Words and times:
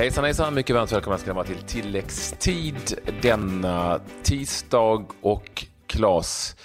Hejsan 0.00 0.24
hejsan, 0.24 0.54
mycket 0.54 0.76
varmt 0.76 0.92
välkomna 0.92 1.18
ska 1.18 1.32
vara 1.32 1.44
till 1.44 1.62
tilläggstid 1.62 2.98
denna 3.22 4.00
tisdag 4.22 5.04
och 5.20 5.64
Klas 5.86 6.56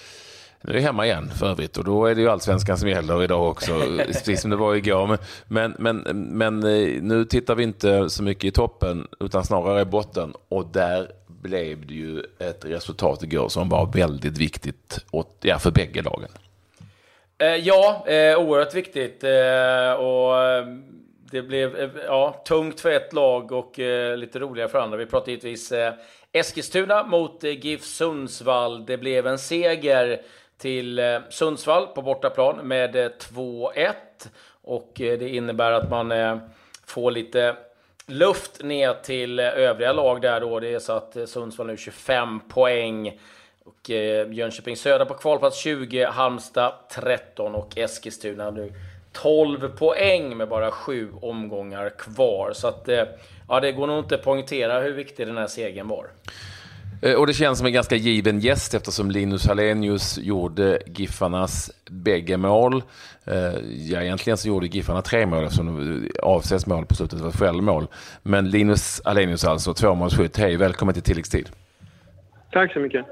nu 0.60 0.70
är 0.70 0.74
det 0.74 0.80
hemma 0.80 1.06
igen 1.06 1.30
för 1.38 1.46
övrigt 1.46 1.76
och 1.76 1.84
då 1.84 2.06
är 2.06 2.14
det 2.14 2.20
ju 2.20 2.28
allsvenskan 2.28 2.78
som 2.78 2.88
gäller 2.88 3.24
idag 3.24 3.48
också, 3.48 3.72
precis 3.98 4.40
som 4.40 4.50
det 4.50 4.56
var 4.56 4.74
igår. 4.74 5.18
Men, 5.48 5.74
men, 5.78 5.96
men 6.32 6.64
eh, 6.64 7.02
nu 7.02 7.24
tittar 7.24 7.54
vi 7.54 7.62
inte 7.62 8.10
så 8.10 8.22
mycket 8.22 8.44
i 8.44 8.50
toppen 8.50 9.06
utan 9.20 9.44
snarare 9.44 9.80
i 9.80 9.84
botten 9.84 10.34
och 10.48 10.66
där 10.66 11.10
blev 11.26 11.86
det 11.86 11.94
ju 11.94 12.22
ett 12.38 12.64
resultat 12.64 13.22
igår 13.22 13.48
som 13.48 13.68
var 13.68 13.92
väldigt 13.92 14.38
viktigt 14.38 15.04
åt, 15.10 15.36
ja, 15.40 15.58
för 15.58 15.70
bägge 15.70 16.02
lagen. 16.02 16.30
Eh, 17.38 17.46
ja, 17.46 18.04
eh, 18.06 18.38
oerhört 18.38 18.74
viktigt. 18.74 19.24
Och 19.98 20.32
det 21.30 21.42
blev 21.42 21.76
eh, 21.76 21.90
ja, 22.06 22.42
tungt 22.46 22.80
för 22.80 22.90
ett 22.90 23.12
lag 23.12 23.52
och 23.52 23.78
eh, 23.78 24.16
lite 24.16 24.38
roligare 24.38 24.68
för 24.68 24.78
andra. 24.78 24.96
Vi 24.96 25.06
pratade 25.06 25.30
givetvis 25.30 25.72
eh, 25.72 25.94
Eskilstuna 26.32 27.06
mot 27.06 27.44
eh, 27.44 27.50
GIF 27.50 27.84
Sundsvall. 27.84 28.86
Det 28.86 28.96
blev 28.96 29.26
en 29.26 29.38
seger 29.38 30.22
till 30.58 31.20
Sundsvall 31.30 31.86
på 31.86 32.02
bortaplan 32.02 32.68
med 32.68 32.96
2-1. 32.96 33.92
Och 34.62 34.92
det 34.94 35.28
innebär 35.28 35.72
att 35.72 35.90
man 35.90 36.12
får 36.86 37.10
lite 37.10 37.56
luft 38.06 38.62
ner 38.62 38.94
till 38.94 39.40
övriga 39.40 39.92
lag 39.92 40.20
där 40.20 40.40
då. 40.40 40.60
Det 40.60 40.74
är 40.74 40.78
så 40.78 40.92
att 40.92 41.16
Sundsvall 41.26 41.66
nu 41.66 41.76
25 41.76 42.40
poäng. 42.40 43.20
Och 43.66 43.90
eh, 43.90 44.32
Jönköping 44.32 44.76
Södra 44.76 45.06
på 45.06 45.14
kvalplats 45.14 45.58
20, 45.58 46.04
Halmstad 46.04 46.72
13 46.90 47.54
och 47.54 47.78
Eskilstuna 47.78 48.50
nu 48.50 48.72
12 49.22 49.68
poäng 49.68 50.36
med 50.36 50.48
bara 50.48 50.70
sju 50.70 51.08
omgångar 51.20 51.90
kvar. 51.98 52.52
Så 52.52 52.68
att, 52.68 52.88
eh, 52.88 53.04
ja, 53.48 53.60
det 53.60 53.72
går 53.72 53.86
nog 53.86 53.98
inte 53.98 54.14
att 54.14 54.22
poängtera 54.22 54.80
hur 54.80 54.92
viktig 54.92 55.26
den 55.26 55.36
här 55.36 55.46
segern 55.46 55.88
var. 55.88 56.06
Eh, 57.02 57.14
och 57.14 57.26
det 57.26 57.32
känns 57.32 57.58
som 57.58 57.66
en 57.66 57.72
ganska 57.72 57.96
given 57.96 58.40
gäst 58.40 58.74
eftersom 58.74 59.10
Linus 59.10 59.46
Hallenius 59.46 60.18
gjorde 60.18 60.78
Giffarnas 60.86 61.70
bägge 61.90 62.36
mål. 62.36 62.82
Eh, 63.24 63.36
ja, 63.90 64.02
egentligen 64.02 64.36
så 64.36 64.48
gjorde 64.48 64.66
Giffarna 64.66 65.02
tre 65.02 65.26
mål 65.26 65.44
eftersom 65.44 66.08
avses 66.22 66.66
mål 66.66 66.86
på 66.86 66.94
slutet 66.94 67.20
var 67.20 67.32
självmål. 67.32 67.86
Men 68.22 68.50
Linus 68.50 69.02
Hallenius 69.04 69.44
alltså, 69.44 69.74
tvåmålsskytt. 69.74 70.36
Hej, 70.36 70.56
välkommen 70.56 70.94
till 70.94 71.02
tilläggstid. 71.02 71.48
Tack 72.52 72.72
så 72.72 72.80
mycket. 72.80 73.06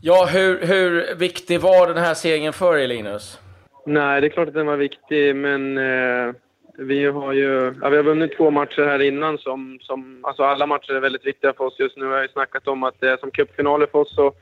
Ja, 0.00 0.28
hur, 0.32 0.66
hur 0.66 1.14
viktig 1.14 1.60
var 1.60 1.88
den 1.88 2.04
här 2.04 2.14
segern 2.14 2.52
för 2.52 2.78
er, 2.78 2.88
Linus? 2.88 3.38
Nej, 3.86 4.20
det 4.20 4.26
är 4.26 4.28
klart 4.28 4.48
att 4.48 4.54
den 4.54 4.66
var 4.66 4.76
viktig, 4.76 5.36
men 5.36 5.78
eh, 5.78 6.34
vi 6.78 7.04
har 7.04 7.32
ju 7.32 7.74
ja, 7.82 7.88
vi 7.88 7.96
har 7.96 8.04
vunnit 8.04 8.36
två 8.36 8.50
matcher 8.50 8.86
här 8.86 9.02
innan 9.02 9.38
som, 9.38 9.78
som... 9.82 10.20
Alltså 10.22 10.42
alla 10.42 10.66
matcher 10.66 10.92
är 10.92 11.00
väldigt 11.00 11.26
viktiga 11.26 11.52
för 11.52 11.64
oss 11.64 11.78
just 11.78 11.96
nu. 11.96 12.06
Vi 12.06 12.12
har 12.12 12.22
ju 12.22 12.28
snackat 12.28 12.68
om 12.68 12.82
att 12.82 13.00
det 13.00 13.10
är 13.10 13.16
som 13.16 13.30
cupfinaler 13.30 13.86
för 13.86 13.98
oss. 13.98 14.18
Och 14.18 14.36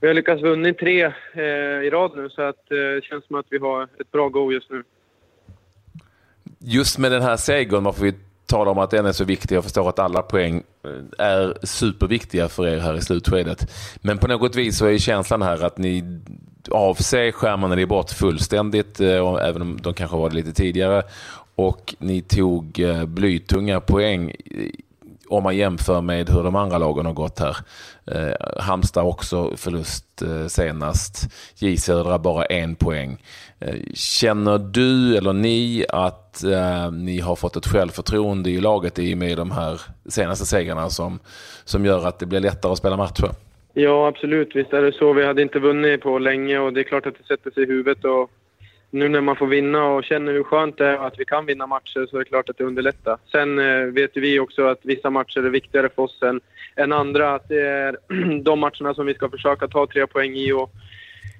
vi 0.00 0.06
har 0.06 0.14
lyckats 0.14 0.42
vunnit 0.42 0.78
tre 0.78 1.04
eh, 1.32 1.42
i 1.86 1.90
rad 1.90 2.12
nu, 2.16 2.28
så 2.30 2.42
att, 2.42 2.70
eh, 2.70 2.76
det 2.76 3.04
känns 3.04 3.26
som 3.26 3.36
att 3.36 3.46
vi 3.48 3.58
har 3.58 3.82
ett 3.82 4.12
bra 4.12 4.28
go 4.28 4.52
just 4.52 4.70
nu. 4.70 4.82
Just 6.58 6.98
med 6.98 7.12
den 7.12 7.22
här 7.22 7.36
segern, 7.36 7.84
varför 7.84 8.02
vi 8.02 8.14
talar 8.46 8.72
om 8.72 8.78
att 8.78 8.90
den 8.90 9.06
är 9.06 9.12
så 9.12 9.24
viktig. 9.24 9.56
Jag 9.56 9.64
förstår 9.64 9.88
att 9.88 9.98
alla 9.98 10.22
poäng 10.22 10.62
eh, 10.84 11.26
är 11.26 11.66
superviktiga 11.66 12.48
för 12.48 12.66
er 12.66 12.78
här 12.78 12.96
i 12.96 13.00
slutskedet. 13.00 13.58
Men 14.02 14.18
på 14.18 14.28
något 14.28 14.56
vis 14.56 14.78
så 14.78 14.86
är 14.86 14.98
känslan 14.98 15.42
här 15.42 15.64
att 15.64 15.78
ni 15.78 16.20
av 16.70 16.94
sig 16.94 17.32
Skärmarna 17.32 17.80
är 17.80 17.86
bort 17.86 18.10
fullständigt, 18.10 19.00
eh, 19.00 19.34
även 19.42 19.62
om 19.62 19.78
de 19.82 19.94
kanske 19.94 20.16
var 20.16 20.28
det 20.28 20.36
lite 20.36 20.52
tidigare. 20.52 21.02
Och 21.54 21.94
ni 21.98 22.22
tog 22.22 22.80
eh, 22.80 23.04
blytunga 23.04 23.80
poäng 23.80 24.30
eh, 24.30 24.70
om 25.30 25.42
man 25.42 25.56
jämför 25.56 26.00
med 26.00 26.30
hur 26.30 26.42
de 26.42 26.56
andra 26.56 26.78
lagen 26.78 27.06
har 27.06 27.12
gått 27.12 27.38
här. 27.38 27.56
Eh, 28.06 28.62
Halmstad 28.62 29.04
också 29.04 29.56
förlust 29.56 30.22
eh, 30.22 30.46
senast. 30.46 31.28
J 31.58 31.76
Södra 31.76 32.18
bara 32.18 32.44
en 32.44 32.74
poäng. 32.74 33.22
Eh, 33.58 33.74
känner 33.94 34.58
du 34.58 35.16
eller 35.16 35.32
ni 35.32 35.84
att 35.88 36.44
eh, 36.44 36.90
ni 36.90 37.20
har 37.20 37.36
fått 37.36 37.56
ett 37.56 37.66
självförtroende 37.66 38.50
i 38.50 38.60
laget 38.60 38.98
i 38.98 39.14
och 39.14 39.18
med 39.18 39.36
de 39.36 39.50
här 39.50 39.80
senaste 40.08 40.46
segrarna 40.46 40.90
som, 40.90 41.18
som 41.64 41.84
gör 41.84 42.06
att 42.06 42.18
det 42.18 42.26
blir 42.26 42.40
lättare 42.40 42.72
att 42.72 42.78
spela 42.78 42.96
matcher? 42.96 43.30
Ja, 43.74 44.08
absolut. 44.08 44.56
Visst 44.56 44.72
är 44.72 44.82
det 44.82 44.92
så. 44.92 45.12
Vi 45.12 45.26
hade 45.26 45.42
inte 45.42 45.58
vunnit 45.58 46.00
på 46.00 46.18
länge 46.18 46.58
och 46.58 46.72
det 46.72 46.80
är 46.80 46.84
klart 46.84 47.06
att 47.06 47.18
det 47.18 47.24
sätter 47.24 47.50
sig 47.50 47.62
i 47.62 47.66
huvudet. 47.66 48.04
Och 48.04 48.30
nu 48.90 49.08
när 49.08 49.20
man 49.20 49.36
får 49.36 49.46
vinna 49.46 49.86
och 49.86 50.04
känner 50.04 50.32
hur 50.32 50.42
skönt 50.42 50.78
det 50.78 50.86
är 50.86 51.06
att 51.06 51.18
vi 51.18 51.24
kan 51.24 51.46
vinna 51.46 51.66
matcher 51.66 52.06
så 52.10 52.16
är 52.16 52.18
det 52.18 52.24
klart 52.24 52.48
att 52.48 52.58
det 52.58 52.64
underlättar. 52.64 53.18
Sen 53.32 53.58
eh, 53.58 53.84
vet 53.84 54.16
vi 54.16 54.38
också 54.38 54.66
att 54.66 54.80
vissa 54.82 55.10
matcher 55.10 55.38
är 55.38 55.50
viktigare 55.50 55.88
för 55.88 56.02
oss 56.02 56.22
än, 56.22 56.40
än 56.76 56.92
andra. 56.92 57.34
Att 57.34 57.48
det 57.48 57.60
är 57.60 57.96
de 58.42 58.60
matcherna 58.60 58.94
som 58.94 59.06
vi 59.06 59.14
ska 59.14 59.28
försöka 59.28 59.68
ta 59.68 59.86
tre 59.86 60.06
poäng 60.06 60.34
i. 60.34 60.52
Och, 60.52 60.70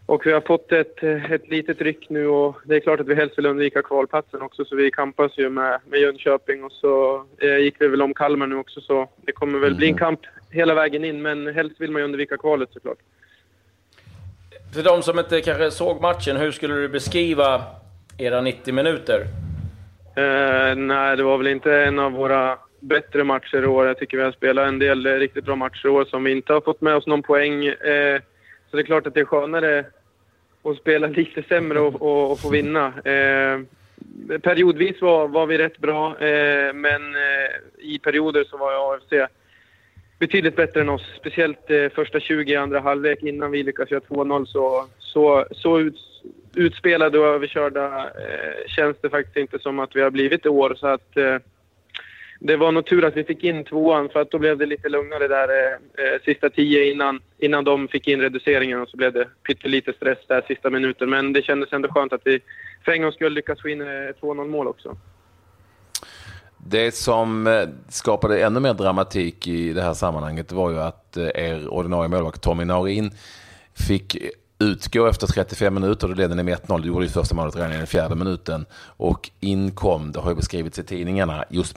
och 0.07 0.27
vi 0.27 0.33
har 0.33 0.41
fått 0.41 0.73
ett, 0.73 1.03
ett 1.03 1.49
litet 1.49 1.81
ryck 1.81 2.11
nu 2.11 2.27
och 2.27 2.57
det 2.65 2.77
är 2.77 2.81
klart 2.81 3.01
att 3.01 3.07
vi 3.07 3.15
helst 3.15 3.39
vill 3.39 3.47
undvika 3.47 3.83
kvalplatsen 3.83 4.43
också 4.43 4.65
så 4.65 4.77
vi 4.77 4.91
kampas 4.91 5.39
ju 5.39 5.51
med, 5.51 5.81
med 5.87 6.01
Jönköping 6.01 6.65
och 6.65 6.73
så 6.73 7.25
eh, 7.39 7.57
gick 7.57 7.75
vi 7.79 7.89
väl 7.89 8.03
om 8.03 8.15
Kalmar 8.15 8.47
nu 8.47 8.57
också 8.57 8.81
så 8.81 9.09
det 9.17 9.33
kommer 9.33 9.59
väl 9.59 9.75
bli 9.75 9.87
en 9.87 9.93
mm. 9.93 9.99
kamp 9.99 10.21
hela 10.51 10.75
vägen 10.75 11.05
in 11.05 11.23
men 11.23 11.55
helst 11.55 11.81
vill 11.81 11.91
man 11.91 12.01
ju 12.01 12.05
undvika 12.05 12.37
kvalet 12.37 12.69
såklart. 12.73 12.99
För 14.75 14.83
de 14.83 15.03
som 15.03 15.19
inte 15.19 15.41
kanske 15.41 15.71
såg 15.71 16.01
matchen, 16.01 16.37
hur 16.37 16.51
skulle 16.51 16.75
du 16.75 16.89
beskriva 16.89 17.63
era 18.19 18.41
90 18.41 18.75
minuter? 18.75 19.27
Eh, 20.17 20.77
nej, 20.77 21.17
det 21.17 21.23
var 21.23 21.39
väl 21.39 21.47
inte 21.47 21.75
en 21.75 21.99
av 21.99 22.13
våra 22.13 22.59
bättre 22.81 23.25
matcher 23.25 23.63
i 23.63 23.67
år. 23.67 23.87
Jag 23.87 23.99
tycker 23.99 24.17
vi 24.17 24.23
har 24.23 24.33
spelat 24.33 24.69
en 24.69 24.79
del 24.79 25.07
riktigt 25.07 25.45
bra 25.45 25.57
matcher 25.57 25.87
i 25.87 25.89
år 25.89 26.05
som 26.05 26.25
vi 26.25 26.33
inte 26.33 26.53
har 26.53 26.61
fått 26.61 26.81
med 26.81 26.97
oss 26.97 27.07
någon 27.07 27.23
poäng. 27.23 27.67
Eh, 27.67 28.21
så 28.71 28.77
det 28.77 28.83
är 28.83 28.87
klart 28.87 29.07
att 29.07 29.15
det 29.15 29.21
är 29.21 29.25
skönare 29.25 29.85
att 30.63 30.77
spela 30.77 31.07
lite 31.21 31.43
sämre 31.43 31.81
och, 31.81 32.03
och, 32.03 32.33
och 32.33 32.41
få 32.41 32.51
vinna. 32.51 32.87
Eh, 32.87 33.61
periodvis 34.43 35.01
var, 35.01 35.29
var 35.29 35.47
vi 35.47 35.59
rätt 35.59 35.79
bra, 35.79 36.19
eh, 36.19 36.73
men 36.75 37.15
eh, 37.15 37.51
i 37.79 37.99
perioder 37.99 38.45
så 38.45 38.57
var 38.57 38.95
AFC 38.95 39.31
betydligt 40.21 40.57
bättre 40.57 40.81
än 40.81 40.89
oss. 40.89 41.07
Speciellt 41.21 41.71
eh, 41.71 41.89
första 41.89 42.21
20 42.21 42.53
i 42.53 42.57
andra 42.57 42.81
halvlek 42.81 43.23
innan 43.23 43.51
vi 43.51 43.63
lyckas 43.63 43.91
göra 43.91 44.03
2-0 44.09 44.45
så, 44.45 44.87
så, 44.99 45.47
så 45.51 45.81
ut, 45.81 45.97
utspelade 46.55 47.19
och 47.19 47.27
överkörda 47.27 48.05
eh, 48.05 48.67
känns 48.67 48.97
det 49.01 49.11
faktiskt 49.11 49.37
inte 49.37 49.59
som 49.59 49.79
att 49.79 49.97
vi 49.97 50.01
har 50.01 50.11
blivit 50.11 50.47
i 50.47 50.49
år. 50.49 50.75
Så 50.77 50.87
att, 50.87 51.17
eh, 51.17 51.37
det 52.43 52.57
var 52.57 52.73
nog 52.73 52.87
tur 52.87 53.05
att 53.05 53.17
vi 53.17 53.25
fick 53.25 53.45
in 53.45 53.65
tvåan 53.65 54.09
för 54.09 54.21
att 54.21 54.31
då 54.31 54.39
blev 54.39 54.59
det 54.59 54.67
lite 54.67 54.89
lugnare 54.89 55.29
där 55.29 55.49
eh, 55.49 55.73
eh 56.05 56.21
sista 56.25 56.51
tio 56.51 56.93
innan, 56.93 57.21
innan 57.39 57.65
de 57.65 57.89
fick 57.89 58.09
in 58.09 58.21
reduceringen 58.21 58.81
och 58.81 58.89
så 58.89 58.97
blev 58.97 59.13
det 59.13 59.29
pyttelite 59.47 59.93
stress 59.93 60.19
där 60.29 60.45
sista 60.49 60.71
minuten. 60.71 61.11
Men 61.11 61.33
det 61.33 61.43
kändes 61.43 61.73
ändå 61.73 61.89
skönt 61.89 62.13
att 62.13 62.21
vi 62.25 62.41
för 62.85 62.93
en 62.93 63.03
gångs 63.03 63.15
skull 63.15 63.33
lyckas 63.33 63.63
få 63.63 63.69
in 63.69 63.81
eh, 63.81 63.85
2-0 63.85 64.49
mål 64.49 64.69
också. 64.69 64.97
Det 66.57 66.95
som 66.95 67.47
eh, 67.47 67.69
skapade 67.89 68.43
ännu 68.43 68.61
mer 68.61 68.75
dramatik 68.75 69.47
i 69.47 69.73
det 69.73 69.83
här 69.83 69.95
sammanhanget 69.95 70.53
var 70.53 70.71
ju 70.71 70.81
att 70.81 71.17
er 71.17 71.69
ordinarie 71.69 72.09
målvakt 72.09 72.43
Tommy 72.43 72.65
Naurin 72.65 73.11
fick 73.89 74.17
utgå 74.61 75.07
efter 75.07 75.27
35 75.27 75.75
minuter. 75.75 76.09
Då 76.09 76.15
ledde 76.15 76.35
ni 76.35 76.43
med 76.43 76.59
1-0. 76.59 76.83
Du 76.83 76.89
gjorde 76.89 77.05
ju 77.05 77.11
första 77.11 77.35
målet 77.35 77.57
redan 77.57 77.73
i 77.73 77.77
den 77.77 77.87
fjärde 77.87 78.15
minuten. 78.15 78.67
Och 78.97 79.31
inkom, 79.41 80.13
det 80.13 80.21
har 80.21 80.31
ju 80.31 80.37
beskrivits 80.37 80.79
i 80.79 80.85
tidningarna, 80.85 81.45
just 81.51 81.77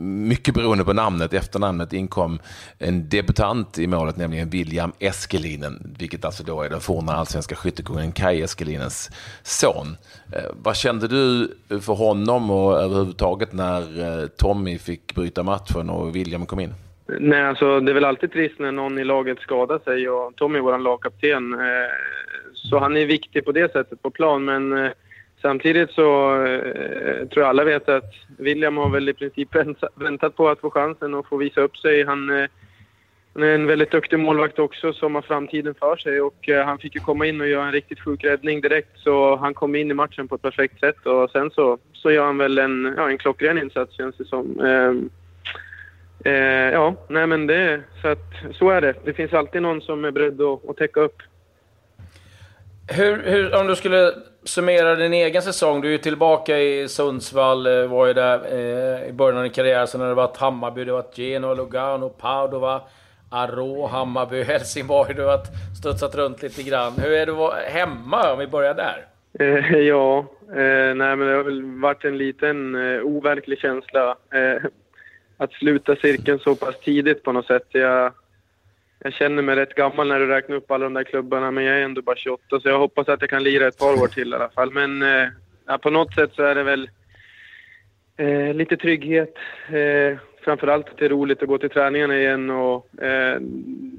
mycket 0.00 0.54
beroende 0.54 0.84
på 0.84 0.92
namnet, 0.92 1.32
efternamnet, 1.32 1.92
inkom 1.92 2.38
en 2.78 3.08
debutant 3.08 3.78
i 3.78 3.86
målet, 3.86 4.16
nämligen 4.16 4.50
William 4.50 4.92
Eskelinen, 4.98 5.94
vilket 5.98 6.24
alltså 6.24 6.44
då 6.44 6.62
är 6.62 6.70
den 6.70 6.80
forna 6.80 7.12
allsvenska 7.12 7.54
skyttekungen 7.54 8.12
Kai 8.12 8.42
Eskelinens 8.42 9.10
son. 9.42 9.96
Eh, 10.32 10.50
vad 10.52 10.76
kände 10.76 11.08
du 11.08 11.56
för 11.80 11.94
honom 11.94 12.50
och 12.50 12.80
överhuvudtaget 12.80 13.52
när 13.52 13.80
eh, 14.00 14.26
Tommy 14.26 14.78
fick 14.78 15.14
bryta 15.14 15.42
matchen 15.42 15.90
och 15.90 16.16
William 16.16 16.46
kom 16.46 16.60
in? 16.60 16.74
Nej, 17.06 17.44
alltså 17.44 17.80
det 17.80 17.92
är 17.92 17.94
väl 17.94 18.04
alltid 18.04 18.32
trist 18.32 18.58
när 18.58 18.72
någon 18.72 18.98
i 18.98 19.04
laget 19.04 19.38
skadar 19.40 19.78
sig 19.78 20.08
och 20.08 20.36
Tommy 20.36 20.58
vår 20.58 20.78
lagkapten. 20.78 21.52
Eh, 21.52 21.58
så 22.54 22.78
han 22.78 22.96
är 22.96 23.06
viktig 23.06 23.44
på 23.44 23.52
det 23.52 23.72
sättet 23.72 24.02
på 24.02 24.10
plan, 24.10 24.44
men 24.44 24.72
eh, 24.72 24.92
Samtidigt 25.44 25.90
så 25.90 26.36
eh, 26.44 27.28
tror 27.28 27.42
jag 27.42 27.48
alla 27.48 27.64
vet 27.64 27.88
att 27.88 28.14
William 28.38 28.76
har 28.76 28.88
väl 28.88 29.08
i 29.08 29.12
princip 29.12 29.48
väntat 29.94 30.36
på 30.36 30.48
att 30.48 30.60
få 30.60 30.70
chansen 30.70 31.14
och 31.14 31.28
få 31.28 31.36
visa 31.36 31.60
upp 31.60 31.76
sig. 31.76 32.04
Han, 32.04 32.30
eh, 32.30 32.46
han 33.34 33.42
är 33.42 33.54
en 33.54 33.66
väldigt 33.66 33.90
duktig 33.90 34.18
målvakt 34.18 34.58
också 34.58 34.92
som 34.92 35.14
har 35.14 35.22
framtiden 35.22 35.74
för 35.74 35.96
sig 35.96 36.20
och 36.20 36.48
eh, 36.48 36.64
han 36.64 36.78
fick 36.78 36.94
ju 36.94 37.00
komma 37.00 37.26
in 37.26 37.40
och 37.40 37.48
göra 37.48 37.66
en 37.66 37.72
riktigt 37.72 38.00
sjuk 38.00 38.24
räddning 38.24 38.60
direkt 38.60 38.98
så 38.98 39.36
han 39.36 39.54
kom 39.54 39.74
in 39.74 39.90
i 39.90 39.94
matchen 39.94 40.28
på 40.28 40.34
ett 40.34 40.42
perfekt 40.42 40.80
sätt 40.80 41.06
och 41.06 41.30
sen 41.30 41.50
så, 41.50 41.78
så 41.92 42.10
gör 42.10 42.26
han 42.26 42.38
väl 42.38 42.58
en, 42.58 42.94
ja, 42.96 43.10
en 43.10 43.18
klockren 43.18 43.58
insats 43.58 43.96
känns 43.96 44.16
det 44.16 44.24
som. 44.24 44.60
Eh, 44.60 46.32
eh, 46.32 46.72
ja, 46.72 46.94
nej 47.08 47.26
men 47.26 47.46
det, 47.46 47.80
så 48.02 48.08
att 48.08 48.32
så 48.52 48.70
är 48.70 48.80
det. 48.80 48.94
Det 49.04 49.12
finns 49.12 49.32
alltid 49.32 49.62
någon 49.62 49.80
som 49.80 50.04
är 50.04 50.10
beredd 50.10 50.40
att, 50.40 50.68
att 50.68 50.76
täcka 50.76 51.00
upp. 51.00 51.22
Hur, 52.86 53.22
hur, 53.22 53.54
om 53.54 53.66
du 53.66 53.76
skulle 53.76 54.12
summera 54.44 54.94
din 54.94 55.12
egen 55.12 55.42
säsong. 55.42 55.80
Du 55.80 55.88
är 55.88 55.92
ju 55.92 55.98
tillbaka 55.98 56.58
i 56.58 56.88
Sundsvall, 56.88 57.66
eh, 57.66 57.86
var 57.86 58.06
ju 58.06 58.12
där 58.12 58.40
eh, 58.52 59.08
i 59.08 59.12
början 59.12 59.36
av 59.36 59.42
din 59.42 59.52
karriär. 59.52 59.86
Sen 59.86 60.00
har 60.00 60.08
det 60.08 60.14
varit 60.14 60.36
Hammarby, 60.36 60.84
det 60.84 60.92
har 60.92 61.02
varit 61.02 61.18
Genoa, 61.18 61.54
Lugano, 61.54 62.08
Padova, 62.08 62.80
Arå, 63.30 63.86
Hammarby, 63.86 64.42
Helsingborg. 64.48 65.14
Du 65.14 65.22
har 65.22 65.36
varit 65.36 65.48
studsat 65.78 66.14
runt 66.14 66.42
lite 66.42 66.62
grann. 66.62 66.92
Hur 66.98 67.12
är 67.12 67.26
det 67.26 67.70
hemma, 67.70 68.32
om 68.32 68.38
vi 68.38 68.46
börjar 68.46 68.74
där? 68.74 69.06
Eh, 69.38 69.78
ja, 69.78 70.18
eh, 70.48 70.94
nej 70.94 71.16
men 71.16 71.18
det 71.18 71.34
har 71.34 71.44
väl 71.44 71.62
varit 71.62 72.04
en 72.04 72.18
liten 72.18 72.74
eh, 72.74 73.02
overklig 73.02 73.58
känsla. 73.58 74.16
Eh, 74.34 74.62
att 75.36 75.52
sluta 75.52 75.96
cirkeln 75.96 76.38
så 76.38 76.54
pass 76.54 76.80
tidigt 76.80 77.22
på 77.22 77.32
något 77.32 77.46
sätt. 77.46 77.66
Jag, 77.68 78.12
jag 79.04 79.12
känner 79.12 79.42
mig 79.42 79.56
rätt 79.56 79.74
gammal 79.74 80.08
när 80.08 80.20
du 80.20 80.26
räknar 80.26 80.56
upp 80.56 80.70
alla 80.70 80.84
de 80.84 80.94
där 80.94 81.04
klubbarna, 81.04 81.50
men 81.50 81.64
jag 81.64 81.78
är 81.78 81.82
ändå 81.82 82.02
bara 82.02 82.16
28 82.16 82.60
så 82.60 82.68
jag 82.68 82.78
hoppas 82.78 83.08
att 83.08 83.20
jag 83.20 83.30
kan 83.30 83.42
lira 83.42 83.66
ett 83.66 83.78
par 83.78 84.02
år 84.02 84.06
till 84.06 84.32
i 84.32 84.34
alla 84.34 84.48
fall. 84.48 84.72
Men 84.72 85.02
eh, 85.02 85.28
ja, 85.66 85.78
på 85.78 85.90
något 85.90 86.14
sätt 86.14 86.30
så 86.34 86.42
är 86.42 86.54
det 86.54 86.62
väl 86.62 86.90
eh, 88.16 88.54
lite 88.54 88.76
trygghet. 88.76 89.34
Eh, 89.68 90.18
framförallt 90.44 90.88
att 90.88 90.98
det 90.98 91.04
är 91.04 91.08
roligt 91.08 91.42
att 91.42 91.48
gå 91.48 91.58
till 91.58 91.70
träningarna 91.70 92.18
igen 92.18 92.50
och 92.50 93.02
eh, 93.02 93.36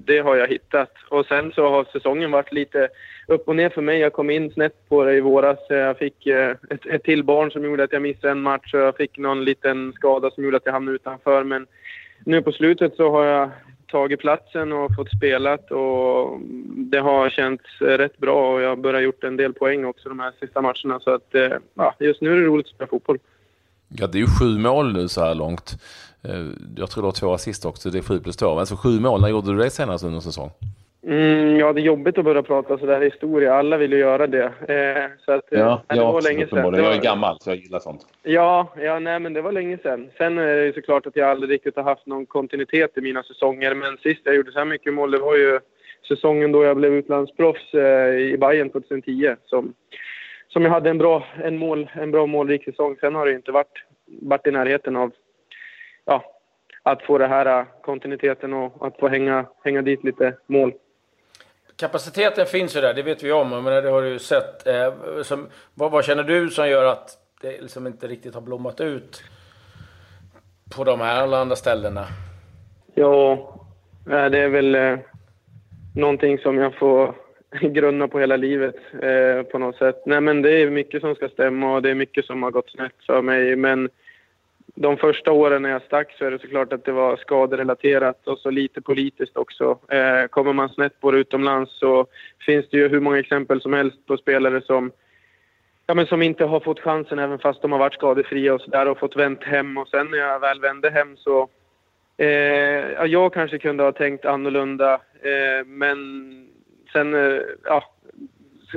det 0.05 0.19
har 0.19 0.35
jag 0.35 0.47
hittat. 0.47 0.91
Och 1.09 1.25
sen 1.25 1.51
så 1.51 1.69
har 1.69 1.83
säsongen 1.83 2.31
varit 2.31 2.53
lite 2.53 2.89
upp 3.27 3.47
och 3.47 3.55
ner 3.55 3.69
för 3.69 3.81
mig. 3.81 3.99
Jag 3.99 4.13
kom 4.13 4.29
in 4.29 4.51
snett 4.51 4.89
på 4.89 5.03
det 5.03 5.13
i 5.15 5.21
våras. 5.21 5.59
Jag 5.69 5.97
fick 5.97 6.27
eh, 6.27 6.55
ett, 6.69 6.85
ett 6.85 7.03
till 7.03 7.23
barn 7.23 7.51
som 7.51 7.63
gjorde 7.63 7.83
att 7.83 7.93
jag 7.93 8.01
missade 8.01 8.31
en 8.31 8.41
match 8.41 8.73
och 8.73 8.79
jag 8.79 8.97
fick 8.97 9.17
någon 9.17 9.45
liten 9.45 9.93
skada 9.93 10.31
som 10.31 10.43
gjorde 10.43 10.57
att 10.57 10.65
jag 10.65 10.73
hamnade 10.73 10.95
utanför. 10.95 11.43
Men 11.43 11.67
nu 12.25 12.41
på 12.41 12.51
slutet 12.51 12.95
så 12.95 13.11
har 13.11 13.25
jag 13.25 13.49
tagit 13.95 14.19
platsen 14.19 14.73
och 14.73 14.95
fått 14.95 15.11
spelat 15.11 15.71
och 15.71 16.39
det 16.91 16.99
har 16.99 17.29
känts 17.29 17.63
rätt 17.79 18.17
bra 18.17 18.53
och 18.53 18.61
jag 18.61 18.69
har 18.69 18.75
börjat 18.75 19.03
gjort 19.03 19.23
en 19.23 19.37
del 19.37 19.53
poäng 19.53 19.85
också 19.85 20.09
de 20.09 20.19
här 20.19 20.33
sista 20.39 20.61
matcherna. 20.61 20.99
Så 20.99 21.13
att, 21.13 21.35
eh, 21.35 21.57
ja, 21.73 21.95
just 21.99 22.21
nu 22.21 22.31
är 22.31 22.35
det 22.35 22.47
roligt 22.47 22.65
att 22.65 22.71
spela 22.75 22.87
fotboll. 22.87 23.19
Ja, 23.87 24.07
det 24.07 24.17
är 24.17 24.19
ju 24.19 24.27
sju 24.39 24.57
mål 24.57 24.93
nu 24.93 25.07
så 25.07 25.21
här 25.21 25.35
långt. 25.35 25.77
Eh, 26.23 26.45
jag 26.75 26.89
tror 26.89 27.03
du 27.03 27.07
har 27.07 27.11
två 27.11 27.33
assist 27.33 27.65
också, 27.65 27.89
det 27.89 27.97
är 27.97 28.01
sju 28.01 28.19
plus 28.19 28.37
två. 28.37 28.59
Alltså 28.59 28.75
sju 28.75 28.99
mål, 28.99 29.21
när 29.21 29.29
gjorde 29.29 29.51
du 29.51 29.57
det 29.57 29.69
senast 29.69 30.03
under 30.03 30.19
säsong? 30.19 30.51
Mm, 31.07 31.59
ja, 31.59 31.73
det 31.73 31.81
är 31.81 31.83
jobbigt 31.83 32.17
att 32.17 32.25
börja 32.25 32.43
prata 32.43 32.77
sådär 32.77 33.01
historia. 33.01 33.55
Alla 33.55 33.77
vill 33.77 33.91
ju 33.91 33.97
göra 33.97 34.27
det. 34.27 34.43
Eh, 34.43 35.23
så 35.25 35.31
att, 35.31 35.45
ja, 35.49 35.81
eh, 35.89 35.95
det 35.95 36.01
var 36.01 36.21
länge 36.21 36.47
sedan. 36.47 36.63
Var... 36.63 36.79
Jag 36.79 36.95
är 36.95 37.01
gammal, 37.01 37.37
så 37.39 37.49
jag 37.49 37.57
gillar 37.57 37.79
sånt. 37.79 38.07
Ja, 38.23 38.73
ja 38.77 38.99
nej, 38.99 39.19
men 39.19 39.33
det 39.33 39.41
var 39.41 39.51
länge 39.51 39.77
sedan. 39.77 40.09
Sen 40.17 40.37
är 40.37 40.55
det 40.55 40.73
såklart 40.73 41.05
att 41.05 41.15
jag 41.15 41.29
aldrig 41.29 41.51
riktigt 41.51 41.75
har 41.75 41.83
haft 41.83 42.05
någon 42.05 42.25
kontinuitet 42.25 42.97
i 42.97 43.01
mina 43.01 43.23
säsonger. 43.23 43.75
Men 43.75 43.97
sist 43.97 44.21
jag 44.23 44.35
gjorde 44.35 44.51
så 44.51 44.59
här 44.59 44.65
mycket 44.65 44.93
mål, 44.93 45.11
det 45.11 45.19
var 45.19 45.35
ju 45.35 45.59
säsongen 46.07 46.51
då 46.51 46.63
jag 46.63 46.77
blev 46.77 46.93
utlandsproffs 46.93 47.73
eh, 47.73 48.09
i 48.09 48.37
Bayern 48.37 48.69
2010. 48.69 49.35
Som, 49.45 49.73
som 50.47 50.63
jag 50.63 50.71
hade 50.71 50.89
en 50.89 50.97
bra, 50.97 51.27
en 51.43 51.57
mål, 51.57 51.89
en 51.93 52.11
bra 52.11 52.25
målrik 52.25 52.65
säsong. 52.65 52.95
Sen 52.99 53.15
har 53.15 53.25
det 53.25 53.31
inte 53.31 53.51
varit, 53.51 53.83
varit 54.21 54.47
i 54.47 54.51
närheten 54.51 54.95
av 54.95 55.11
ja, 56.05 56.23
att 56.83 57.01
få 57.01 57.17
det 57.17 57.27
här 57.27 57.59
eh, 57.59 57.65
kontinuiteten 57.81 58.53
och 58.53 58.87
att 58.87 58.99
få 58.99 59.07
hänga, 59.07 59.45
hänga 59.63 59.81
dit 59.81 60.03
lite 60.03 60.33
mål. 60.47 60.73
Kapaciteten 61.77 62.45
finns 62.45 62.75
ju 62.75 62.81
där, 62.81 62.93
det 62.93 63.03
vet 63.03 63.23
vi 63.23 63.31
om. 63.31 63.49
Men 63.49 63.83
det 63.83 63.89
har 63.89 64.01
du 64.01 64.09
ju 64.09 64.19
sett. 64.19 64.67
Eh, 64.67 64.93
som, 65.23 65.47
vad, 65.73 65.91
vad, 65.91 66.05
känner 66.05 66.23
du 66.23 66.49
som 66.49 66.69
gör 66.69 66.85
att 66.85 67.09
det 67.41 67.61
liksom 67.61 67.87
inte 67.87 68.07
riktigt 68.07 68.33
har 68.33 68.41
blommat 68.41 68.81
ut 68.81 69.23
på 70.75 70.83
de 70.83 71.01
här 71.01 71.21
alla 71.21 71.37
andra 71.37 71.55
ställena? 71.55 72.05
Ja, 72.95 73.31
eh, 74.09 74.25
det 74.25 74.39
är 74.39 74.49
väl 74.49 74.75
eh, 74.75 74.97
någonting 75.95 76.37
som 76.37 76.57
jag 76.57 76.75
får 76.75 77.15
grunna 77.61 78.07
på 78.07 78.19
hela 78.19 78.35
livet 78.35 78.75
eh, 79.01 79.43
på 79.43 79.57
något 79.57 79.75
sätt. 79.75 80.03
Nej, 80.05 80.21
men 80.21 80.41
det 80.41 80.51
är 80.51 80.69
mycket 80.69 81.01
som 81.01 81.15
ska 81.15 81.29
stämma 81.29 81.75
och 81.75 81.81
det 81.81 81.89
är 81.89 81.95
mycket 81.95 82.25
som 82.25 82.43
har 82.43 82.51
gått 82.51 82.69
snett 82.69 83.05
för 83.05 83.21
mig. 83.21 83.55
Men 83.55 83.89
de 84.75 84.97
första 84.97 85.31
åren 85.31 85.61
när 85.61 85.69
jag 85.69 85.81
stack 85.81 86.15
så 86.17 86.25
är 86.25 86.31
det 86.31 86.39
såklart 86.39 86.73
att 86.73 86.85
det 86.85 86.91
var 86.91 87.17
skaderelaterat 87.17 88.27
och 88.27 88.39
så 88.39 88.49
lite 88.49 88.81
politiskt 88.81 89.37
också. 89.37 89.79
Eh, 89.87 90.27
kommer 90.27 90.53
man 90.53 90.69
snett 90.69 90.99
på 90.99 91.11
det 91.11 91.17
utomlands 91.17 91.79
så 91.79 92.07
finns 92.45 92.65
det 92.69 92.77
ju 92.77 92.87
hur 92.87 92.99
många 92.99 93.19
exempel 93.19 93.61
som 93.61 93.73
helst 93.73 94.05
på 94.05 94.17
spelare 94.17 94.61
som, 94.61 94.91
ja, 95.87 95.93
men 95.93 96.05
som 96.05 96.21
inte 96.21 96.45
har 96.45 96.59
fått 96.59 96.79
chansen 96.79 97.19
även 97.19 97.39
fast 97.39 97.61
de 97.61 97.71
har 97.71 97.79
varit 97.79 97.93
skadefria 97.93 98.53
och 98.53 98.61
sådär 98.61 98.87
och 98.87 98.99
fått 98.99 99.15
vänt 99.15 99.43
hem. 99.43 99.77
Och 99.77 99.87
sen 99.87 100.07
när 100.11 100.17
jag 100.17 100.39
väl 100.39 100.61
vände 100.61 100.89
hem 100.89 101.17
så... 101.17 101.49
Eh, 102.17 102.27
ja, 102.27 103.05
jag 103.05 103.33
kanske 103.33 103.59
kunde 103.59 103.83
ha 103.83 103.91
tänkt 103.91 104.25
annorlunda 104.25 104.93
eh, 105.21 105.65
men 105.65 105.97
sen 106.93 107.13
eh, 107.13 107.41
ja, 107.63 107.83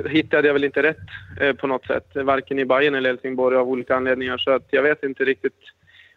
hittade 0.09 0.47
jag 0.47 0.53
väl 0.53 0.63
inte 0.63 0.83
rätt 0.83 1.07
eh, 1.41 1.53
på 1.53 1.67
något 1.67 1.85
sätt. 1.85 2.07
Varken 2.15 2.59
i 2.59 2.65
Bayern 2.65 2.95
eller 2.95 3.09
Helsingborg 3.09 3.57
av 3.57 3.69
olika 3.69 3.95
anledningar. 3.95 4.37
Så 4.37 4.51
att 4.51 4.67
jag 4.69 4.83
vet 4.83 5.03
inte 5.03 5.25
riktigt 5.25 5.53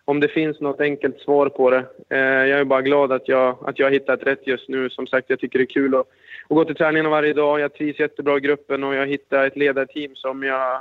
om 0.05 0.21
det 0.21 0.29
finns 0.29 0.61
något 0.61 0.81
enkelt 0.81 1.21
svar 1.21 1.49
på 1.49 1.71
det. 1.71 1.85
Eh, 2.11 2.19
jag 2.19 2.61
är 2.61 2.65
bara 2.65 2.83
glad 2.83 3.13
att 3.13 3.29
jag, 3.29 3.57
att 3.67 3.79
jag 3.79 3.87
har 3.87 3.93
hittat 3.93 4.23
rätt 4.23 4.47
just 4.47 4.69
nu. 4.69 4.91
Som 4.91 5.07
sagt, 5.07 5.31
jag 5.31 5.41
tycker 5.41 5.59
det 5.59 5.65
är 5.65 5.75
kul 5.75 5.95
att, 5.95 6.01
att 6.49 6.57
gå 6.57 6.65
till 6.65 6.77
träningarna 6.77 7.09
varje 7.11 7.33
dag. 7.33 7.61
Jag 7.61 7.75
trivs 7.75 7.99
jättebra 7.99 8.37
i 8.37 8.41
gruppen 8.41 8.85
och 8.85 8.95
jag 8.95 9.07
hittar 9.07 9.47
ett 9.47 9.57
ledarteam 9.57 10.15
som 10.15 10.43
jag, 10.43 10.81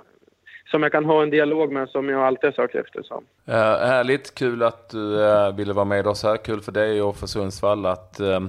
som 0.71 0.83
jag 0.83 0.91
kan 0.91 1.05
ha 1.05 1.23
en 1.23 1.29
dialog 1.29 1.71
med 1.71 1.89
som 1.89 2.09
jag 2.09 2.21
alltid 2.21 2.47
har 2.47 2.51
sökt 2.51 2.75
efter. 2.75 3.03
Så. 3.03 3.15
Uh, 3.15 3.55
härligt, 3.87 4.35
kul 4.35 4.63
att 4.63 4.89
du 4.89 4.97
uh, 4.97 5.55
ville 5.55 5.73
vara 5.73 5.85
med 5.85 6.07
oss 6.07 6.23
här. 6.23 6.37
Kul 6.37 6.61
för 6.61 6.71
dig 6.71 7.01
och 7.01 7.17
för 7.17 7.27
Sundsvall 7.27 7.85
att 7.85 8.19
uh, 8.21 8.39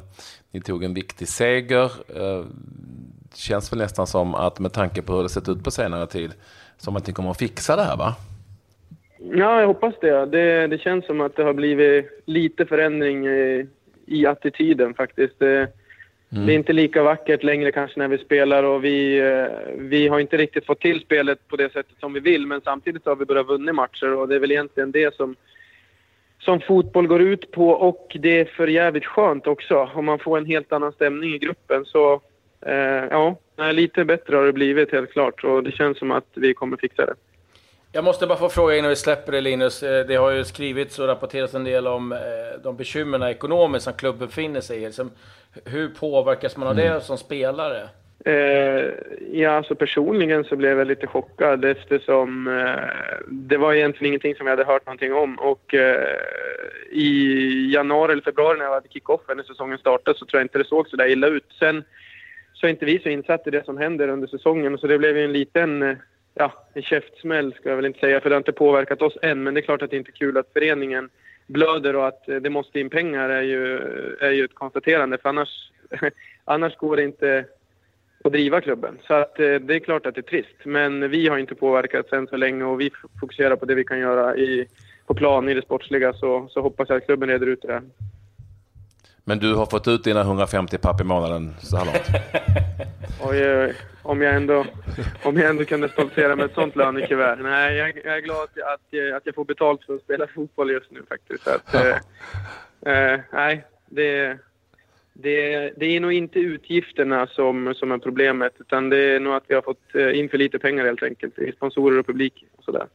ni 0.50 0.60
tog 0.60 0.84
en 0.84 0.94
viktig 0.94 1.28
seger. 1.28 1.90
Det 3.30 3.38
känns 3.38 3.72
väl 3.72 3.78
nästan 3.78 4.06
som 4.06 4.34
att 4.34 4.58
med 4.58 4.72
tanke 4.72 5.02
på 5.02 5.12
hur 5.12 5.22
det 5.22 5.28
sett 5.28 5.48
ut 5.48 5.64
på 5.64 5.70
senare 5.70 6.06
tid, 6.06 6.32
som 6.76 6.96
att 6.96 7.06
ni 7.06 7.12
kommer 7.12 7.30
att 7.30 7.38
fixa 7.38 7.76
det 7.76 7.82
här 7.82 7.96
va? 7.96 8.14
Ja, 9.30 9.60
jag 9.60 9.66
hoppas 9.66 9.94
det. 10.00 10.26
det. 10.26 10.66
Det 10.66 10.78
känns 10.78 11.06
som 11.06 11.20
att 11.20 11.36
det 11.36 11.42
har 11.42 11.54
blivit 11.54 12.22
lite 12.24 12.66
förändring 12.66 13.26
i, 13.26 13.66
i 14.06 14.26
attityden 14.26 14.94
faktiskt. 14.94 15.38
Det, 15.38 15.56
mm. 16.32 16.46
det, 16.46 16.52
är 16.52 16.54
inte 16.54 16.72
lika 16.72 17.02
vackert 17.02 17.42
längre 17.42 17.72
kanske 17.72 17.98
när 17.98 18.08
vi 18.08 18.18
spelar 18.18 18.62
och 18.62 18.84
vi, 18.84 19.18
eh, 19.18 19.46
vi 19.78 20.08
har 20.08 20.20
inte 20.20 20.36
riktigt 20.36 20.66
fått 20.66 20.80
till 20.80 21.00
spelet 21.00 21.48
på 21.48 21.56
det 21.56 21.72
sättet 21.72 22.00
som 22.00 22.12
vi 22.12 22.20
vill 22.20 22.46
men 22.46 22.60
samtidigt 22.60 23.06
har 23.06 23.16
vi 23.16 23.24
börjat 23.24 23.50
vinna 23.50 23.72
matcher 23.72 24.14
och 24.14 24.28
det 24.28 24.34
är 24.34 24.40
väl 24.40 24.52
egentligen 24.52 24.92
det 24.92 25.14
som, 25.14 25.36
som 26.38 26.60
fotboll 26.60 27.06
går 27.06 27.22
ut 27.22 27.50
på 27.50 27.68
och 27.68 28.16
det 28.20 28.40
är 28.40 28.44
för 28.44 28.66
jävligt 28.66 29.06
skönt 29.06 29.46
också 29.46 29.90
om 29.94 30.04
man 30.04 30.18
får 30.18 30.38
en 30.38 30.46
helt 30.46 30.72
annan 30.72 30.92
stämning 30.92 31.34
i 31.34 31.38
gruppen. 31.38 31.84
Så 31.84 32.20
eh, 32.66 33.04
ja, 33.10 33.36
lite 33.72 34.04
bättre 34.04 34.36
har 34.36 34.46
det 34.46 34.52
blivit 34.52 34.92
helt 34.92 35.12
klart 35.12 35.44
och 35.44 35.62
det 35.62 35.72
känns 35.72 35.98
som 35.98 36.10
att 36.10 36.28
vi 36.34 36.54
kommer 36.54 36.76
fixa 36.76 37.06
det. 37.06 37.14
Jag 37.94 38.04
måste 38.04 38.26
bara 38.26 38.38
få 38.38 38.48
fråga 38.48 38.76
innan 38.76 38.88
vi 38.88 38.96
släpper 38.96 39.32
det 39.32 39.40
Linus. 39.40 39.82
Eh, 39.82 40.06
det 40.06 40.14
har 40.14 40.30
ju 40.30 40.44
skrivits 40.44 40.98
och 40.98 41.06
rapporterats 41.06 41.54
en 41.54 41.64
del 41.64 41.86
om 41.86 42.12
eh, 42.12 42.18
de 42.62 42.76
bekymmerna 42.76 43.30
ekonomiskt 43.30 43.84
som 43.84 43.92
klubben 43.92 44.26
befinner 44.26 44.60
sig 44.60 44.82
i. 44.82 44.90
Hur 45.64 45.88
påverkas 45.88 46.56
man 46.56 46.68
av 46.68 46.76
det 46.76 46.86
mm. 46.86 47.00
som 47.00 47.18
spelare? 47.18 47.88
Eh, 48.24 48.84
ja, 49.32 49.50
alltså 49.50 49.74
personligen 49.74 50.44
så 50.44 50.56
blev 50.56 50.78
jag 50.78 50.86
lite 50.86 51.06
chockad 51.06 51.64
eftersom 51.64 52.46
eh, 52.46 53.18
det 53.28 53.56
var 53.56 53.74
egentligen 53.74 54.08
ingenting 54.08 54.34
som 54.34 54.46
jag 54.46 54.56
hade 54.56 54.72
hört 54.72 54.86
någonting 54.86 55.14
om. 55.14 55.38
Och 55.38 55.74
eh, 55.74 56.18
i 56.90 57.72
januari 57.74 58.12
eller 58.12 58.22
februari 58.22 58.58
när 58.58 58.64
jag 58.64 58.72
hade 58.72 58.88
kick-off 58.88 59.20
när 59.28 59.42
säsongen 59.42 59.78
startade 59.78 60.18
så 60.18 60.26
tror 60.26 60.40
jag 60.40 60.44
inte 60.44 60.58
det 60.58 60.64
såg 60.68 60.88
så 60.88 60.96
där 60.96 61.10
illa 61.10 61.26
ut. 61.26 61.46
Sen 61.58 61.84
så 62.52 62.66
är 62.66 62.70
inte 62.70 62.84
vi 62.84 62.98
så 62.98 63.08
insatta 63.08 63.48
i 63.48 63.50
det 63.50 63.64
som 63.64 63.78
händer 63.78 64.08
under 64.08 64.28
säsongen 64.28 64.78
så 64.78 64.86
det 64.86 64.98
blev 64.98 65.16
ju 65.16 65.24
en 65.24 65.32
liten 65.32 65.96
ja, 66.34 66.52
en 66.74 66.82
käftsmäll 66.82 67.54
ska 67.54 67.68
jag 67.68 67.76
väl 67.76 67.86
inte 67.86 68.00
säga, 68.00 68.20
för 68.20 68.30
det 68.30 68.34
har 68.34 68.40
inte 68.40 68.52
påverkat 68.52 69.02
oss 69.02 69.16
än. 69.22 69.42
Men 69.42 69.54
det 69.54 69.60
är 69.60 69.62
klart 69.62 69.82
att 69.82 69.90
det 69.90 69.96
inte 69.96 70.10
är 70.10 70.12
kul 70.12 70.36
att 70.36 70.52
föreningen 70.52 71.10
blöder 71.46 71.96
och 71.96 72.06
att 72.06 72.28
eh, 72.28 72.36
det 72.36 72.50
måste 72.50 72.80
in 72.80 72.90
pengar 72.90 73.28
är 73.28 73.42
ju, 73.42 73.76
är 74.20 74.30
ju 74.30 74.44
ett 74.44 74.54
konstaterande. 74.54 75.18
För 75.18 75.28
annars, 75.28 75.70
annars 76.44 76.76
går 76.76 76.96
det 76.96 77.02
inte 77.02 77.44
att 78.24 78.32
driva 78.32 78.60
klubben. 78.60 78.98
Så 79.06 79.14
att 79.14 79.40
eh, 79.40 79.54
det 79.54 79.74
är 79.74 79.78
klart 79.78 80.06
att 80.06 80.14
det 80.14 80.20
är 80.20 80.22
trist. 80.22 80.56
Men 80.64 81.10
vi 81.10 81.28
har 81.28 81.38
inte 81.38 81.54
påverkats 81.54 82.12
än 82.12 82.26
så 82.26 82.36
länge 82.36 82.64
och 82.64 82.80
vi 82.80 82.90
fokuserar 83.20 83.56
på 83.56 83.64
det 83.64 83.74
vi 83.74 83.84
kan 83.84 83.98
göra 83.98 84.36
i, 84.36 84.66
på 85.06 85.14
plan 85.14 85.48
i 85.48 85.54
det 85.54 85.62
sportsliga. 85.62 86.12
Så, 86.12 86.48
så 86.50 86.60
hoppas 86.60 86.88
jag 86.88 86.96
att 86.96 87.06
klubben 87.06 87.28
reder 87.28 87.46
ut 87.46 87.62
det. 87.62 87.82
Men 89.24 89.38
du 89.38 89.54
har 89.54 89.66
fått 89.66 89.88
ut 89.88 90.04
dina 90.04 90.20
150 90.20 90.78
papp 90.78 91.00
i 91.00 91.04
månaden 91.04 91.54
så 91.60 91.76
här 91.76 91.84
långt? 91.84 92.06
oj, 93.24 93.56
oj, 93.56 93.74
om 94.02 94.22
jag 94.22 94.34
ändå, 94.34 94.64
om 95.22 95.36
jag 95.36 95.50
ändå 95.50 95.64
kunde 95.64 95.88
stoltsera 95.88 96.36
med 96.36 96.44
ett 96.44 96.54
sånt 96.54 96.76
lönekuvert. 96.76 97.38
Nej, 97.42 97.76
jag, 97.76 97.96
jag, 98.04 98.16
är 98.16 98.20
glad 98.20 98.42
att, 98.42 98.58
att, 98.58 99.16
att 99.16 99.26
jag 99.26 99.34
får 99.34 99.44
betalt 99.44 99.84
för 99.84 99.94
att 99.94 100.02
spela 100.02 100.26
fotboll 100.26 100.70
just 100.70 100.90
nu 100.90 101.02
faktiskt. 101.08 101.48
Att, 101.48 101.74
eh, 101.74 101.96
eh, 102.92 103.20
nej, 103.32 103.64
det, 103.86 104.38
det, 105.12 105.70
det 105.76 105.86
är 105.86 106.00
nog 106.00 106.12
inte 106.12 106.38
utgifterna 106.38 107.26
som, 107.26 107.74
som 107.76 107.92
är 107.92 107.98
problemet, 107.98 108.52
utan 108.58 108.90
det 108.90 108.98
är 108.98 109.20
nog 109.20 109.34
att 109.34 109.44
vi 109.46 109.54
har 109.54 109.62
fått 109.62 109.94
eh, 109.94 110.18
in 110.18 110.28
för 110.28 110.38
lite 110.38 110.58
pengar 110.58 110.84
helt 110.84 111.02
enkelt 111.02 111.38
i 111.38 111.52
sponsorer 111.52 111.98
och 111.98 112.06
publik 112.06 112.44
och 112.56 112.64
sådär. 112.64 112.86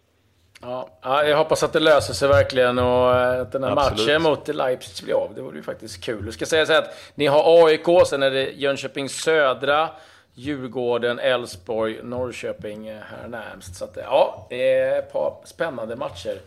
Ja, 0.61 0.89
jag 1.01 1.37
hoppas 1.37 1.63
att 1.63 1.73
det 1.73 1.79
löser 1.79 2.13
sig 2.13 2.29
verkligen 2.29 2.79
och 2.79 3.15
eh, 3.15 3.41
att 3.41 3.51
den 3.51 3.63
här 3.63 3.71
Absolut. 3.71 4.07
matchen 4.07 4.21
mot 4.21 4.47
Leipzig 4.47 5.05
blir 5.05 5.15
av. 5.15 5.31
Det 5.35 5.41
vore 5.41 5.57
ju 5.57 5.63
faktiskt 5.63 6.03
kul. 6.03 6.25
Jag 6.25 6.33
ska 6.33 6.45
säga 6.45 6.65
så 6.65 6.73
här 6.73 6.81
att 6.81 7.11
ni 7.15 7.25
har 7.25 7.65
AIK, 7.65 8.07
sen 8.07 8.23
är 8.23 8.31
det 8.31 8.51
Jönköping 8.51 9.09
Södra, 9.09 9.89
Djurgården, 10.33 11.19
Elfsborg, 11.19 11.99
Norrköping 12.03 12.91
här 12.91 13.27
närmst. 13.27 13.75
Så 13.75 13.85
att, 13.85 13.97
ja, 14.03 14.47
det 14.49 14.73
är 14.73 14.99
ett 14.99 15.13
par 15.13 15.33
spännande 15.45 15.95
matcher 15.95 16.37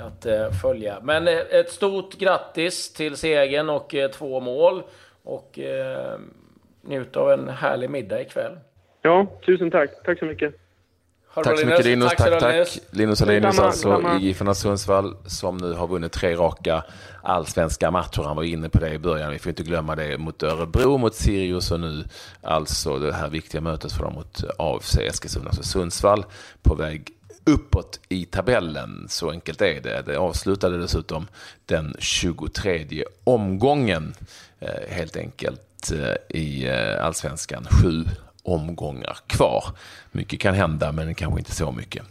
att 0.00 0.26
följa. 0.62 0.98
Men 1.02 1.28
ett 1.28 1.70
stort 1.70 2.14
grattis 2.14 2.92
till 2.92 3.16
segern 3.16 3.70
och 3.70 3.94
två 4.12 4.40
mål. 4.40 4.82
Och 5.24 5.58
njut 6.82 7.16
av 7.16 7.32
en 7.32 7.48
härlig 7.48 7.90
middag 7.90 8.20
ikväll. 8.20 8.58
Ja, 9.02 9.26
tusen 9.46 9.70
tack. 9.70 9.90
Tack 10.04 10.18
så 10.18 10.24
mycket. 10.24 10.54
Tack 11.34 11.58
så 11.58 11.66
mycket 11.66 11.84
Linus. 11.84 12.12
Tack, 12.16 12.18
tack. 12.18 12.40
tack. 12.40 12.78
Linus 12.90 13.22
Alenius 13.22 13.58
alltså 13.58 14.16
i 14.20 14.24
GIFarna 14.24 14.54
Sundsvall 14.54 15.16
som 15.26 15.56
nu 15.56 15.72
har 15.72 15.86
vunnit 15.86 16.12
tre 16.12 16.36
raka 16.36 16.84
allsvenska 17.22 17.90
matcher. 17.90 18.22
Han 18.22 18.36
var 18.36 18.42
inne 18.42 18.68
på 18.68 18.78
det 18.78 18.90
i 18.90 18.98
början. 18.98 19.32
Vi 19.32 19.38
får 19.38 19.50
inte 19.50 19.62
glömma 19.62 19.96
det 19.96 20.18
mot 20.18 20.42
Örebro, 20.42 20.98
mot 20.98 21.14
Sirius 21.14 21.70
och 21.70 21.80
nu 21.80 22.04
alltså 22.42 22.98
det 22.98 23.12
här 23.12 23.28
viktiga 23.28 23.60
mötet 23.60 23.92
för 23.92 24.04
dem 24.04 24.14
mot 24.14 24.44
AFC 24.58 24.98
Eskilstuna. 24.98 25.46
Alltså 25.46 25.62
Sundsvall 25.62 26.24
på 26.62 26.74
väg 26.74 27.10
uppåt 27.44 28.00
i 28.08 28.24
tabellen. 28.24 29.06
Så 29.08 29.30
enkelt 29.30 29.60
är 29.60 29.80
det. 29.80 30.02
Det 30.06 30.16
avslutade 30.16 30.78
dessutom 30.78 31.28
den 31.66 31.96
23 31.98 33.04
omgången 33.24 34.14
eh, 34.60 34.88
helt 34.88 35.16
enkelt 35.16 35.92
eh, 35.92 36.38
i 36.40 36.68
eh, 36.68 37.04
allsvenskan. 37.04 37.66
Sju 37.70 38.04
omgångar 38.42 39.18
kvar. 39.26 39.64
Mycket 40.12 40.40
kan 40.40 40.54
hända, 40.54 40.92
men 40.92 41.14
kanske 41.14 41.38
inte 41.38 41.54
så 41.54 41.72
mycket. 41.72 42.02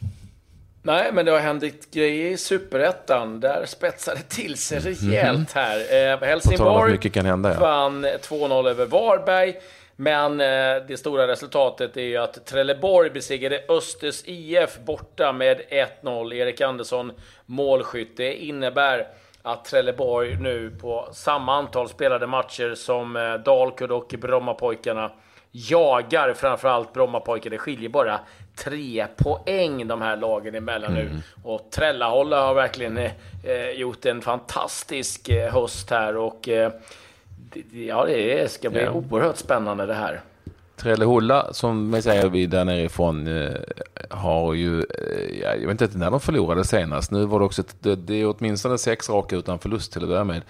Nej, 0.82 1.12
men 1.14 1.26
det 1.26 1.32
har 1.32 1.40
hänt 1.40 1.92
grejer 1.92 2.32
i 2.32 2.38
Superettan. 2.38 3.40
Där 3.40 3.66
spetsade 3.66 4.18
det 4.18 4.24
till 4.24 4.58
sig 4.58 4.80
rejält 4.80 5.56
mhm. 5.56 5.62
här. 5.64 6.14
Eh, 6.14 6.20
Helsingborg 6.28 6.92
mycket 6.92 7.14
kan 7.14 7.26
hända, 7.26 7.54
ja. 7.54 7.60
vann 7.60 8.06
2-0 8.06 8.70
över 8.70 8.86
Varberg. 8.86 9.56
Men 9.96 10.42
eh, 10.42 10.86
det 10.88 11.00
stora 11.00 11.28
resultatet 11.28 11.98
är 11.98 12.02
ju 12.02 12.18
att 12.18 12.46
Trelleborg 12.46 13.10
besegrade 13.10 13.64
Östers 13.70 14.24
IF 14.26 14.80
borta 14.86 15.32
med 15.32 15.62
1-0. 16.04 16.34
Erik 16.34 16.62
Andersson 16.62 17.12
målskytt. 17.46 18.18
Det 18.18 18.34
innebär 18.34 19.08
att 19.42 19.66
Trelleborg 19.66 20.36
nu 20.36 20.78
på 20.82 21.10
samma 21.14 21.56
antal 21.56 21.90
spelade 21.90 22.28
matcher 22.28 22.76
som 22.76 23.16
eh, 23.16 23.34
Dalkurd 23.34 23.92
och 23.92 24.16
Brommapojkarna 24.22 25.12
jagar 25.52 26.34
framförallt 26.34 26.94
Brommapojkar. 26.94 27.50
Det 27.50 27.58
skiljer 27.58 27.90
bara 27.90 28.20
tre 28.56 29.08
poäng 29.16 29.88
de 29.88 30.02
här 30.02 30.18
lagen 30.18 30.56
emellan 30.56 30.92
mm. 30.92 31.06
nu. 31.06 31.22
Och 31.44 31.72
Trällaholla 31.72 32.46
har 32.46 32.54
verkligen 32.54 32.98
eh, 32.98 33.70
gjort 33.76 34.06
en 34.06 34.22
fantastisk 34.22 35.30
eh, 35.30 35.54
höst 35.54 35.90
här 35.90 36.18
och 36.18 36.50
eh, 36.50 36.72
ja, 37.72 38.06
det 38.06 38.52
ska 38.52 38.70
bli 38.70 38.84
ja. 38.84 38.92
oerhört 38.92 39.38
spännande 39.38 39.86
det 39.86 39.94
här. 39.94 40.22
Trellehulla, 40.80 41.54
som 41.54 41.92
vi 41.92 42.02
säger 42.02 42.30
vi 42.30 42.46
där 42.46 42.66
nerifrån, 42.66 43.28
eh, 43.28 43.56
har 44.10 44.54
ju, 44.54 44.80
eh, 44.80 45.60
jag 45.62 45.68
vet 45.68 45.82
inte 45.82 45.98
när 45.98 46.12
de 46.12 46.20
förlorade 46.20 46.66
senast. 46.66 47.12
Nu 47.12 47.26
var 47.26 47.40
det 47.40 47.46
också, 47.46 47.64
det, 47.80 47.96
det 47.96 48.22
är 48.22 48.36
åtminstone 48.38 48.78
sex 48.78 49.10
raka 49.10 49.36
utan 49.36 49.60
förlust 49.60 49.94
till 49.94 50.04
att 50.04 50.10
börja 50.10 50.24
med. 50.24 50.42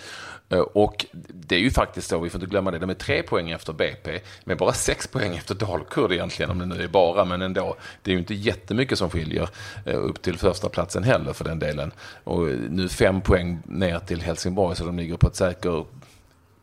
Eh, 0.50 0.60
och 0.60 1.06
det 1.30 1.56
är 1.56 1.60
ju 1.60 1.72
faktiskt 1.72 2.10
så, 2.10 2.20
vi 2.20 2.30
får 2.30 2.42
inte 2.42 2.50
glömma 2.50 2.72
det, 2.72 2.80
de 2.80 2.90
är 2.90 2.94
tre 2.94 3.24
poäng 3.24 3.52
efter 3.52 3.74
BP, 3.74 4.20
men 4.44 4.58
bara 4.58 4.74
sex 4.74 5.08
poäng 5.08 5.36
efter 5.36 5.56
Dalkurd 5.56 6.12
egentligen, 6.12 6.52
om 6.52 6.60
det 6.60 6.66
nu 6.66 6.84
är 6.84 6.88
bara, 6.88 7.26
men 7.26 7.42
ändå. 7.42 7.76
Det 8.04 8.12
är 8.12 8.14
ju 8.14 8.20
inte 8.20 8.34
jättemycket 8.34 8.98
som 8.98 9.10
skiljer 9.10 9.50
upp 9.86 10.22
till 10.22 10.38
första 10.38 10.70
platsen 10.70 11.04
heller 11.04 11.34
för 11.34 11.44
den 11.44 11.60
delen. 11.60 11.92
Och 12.24 12.48
nu 12.70 12.90
fem 12.90 13.22
poäng 13.22 13.60
ner 13.66 14.00
till 14.00 14.22
Helsingborg, 14.22 14.76
så 14.76 14.86
de 14.86 14.98
ligger 14.98 15.18
på 15.18 15.28
ett 15.28 15.36
säkert 15.36 15.86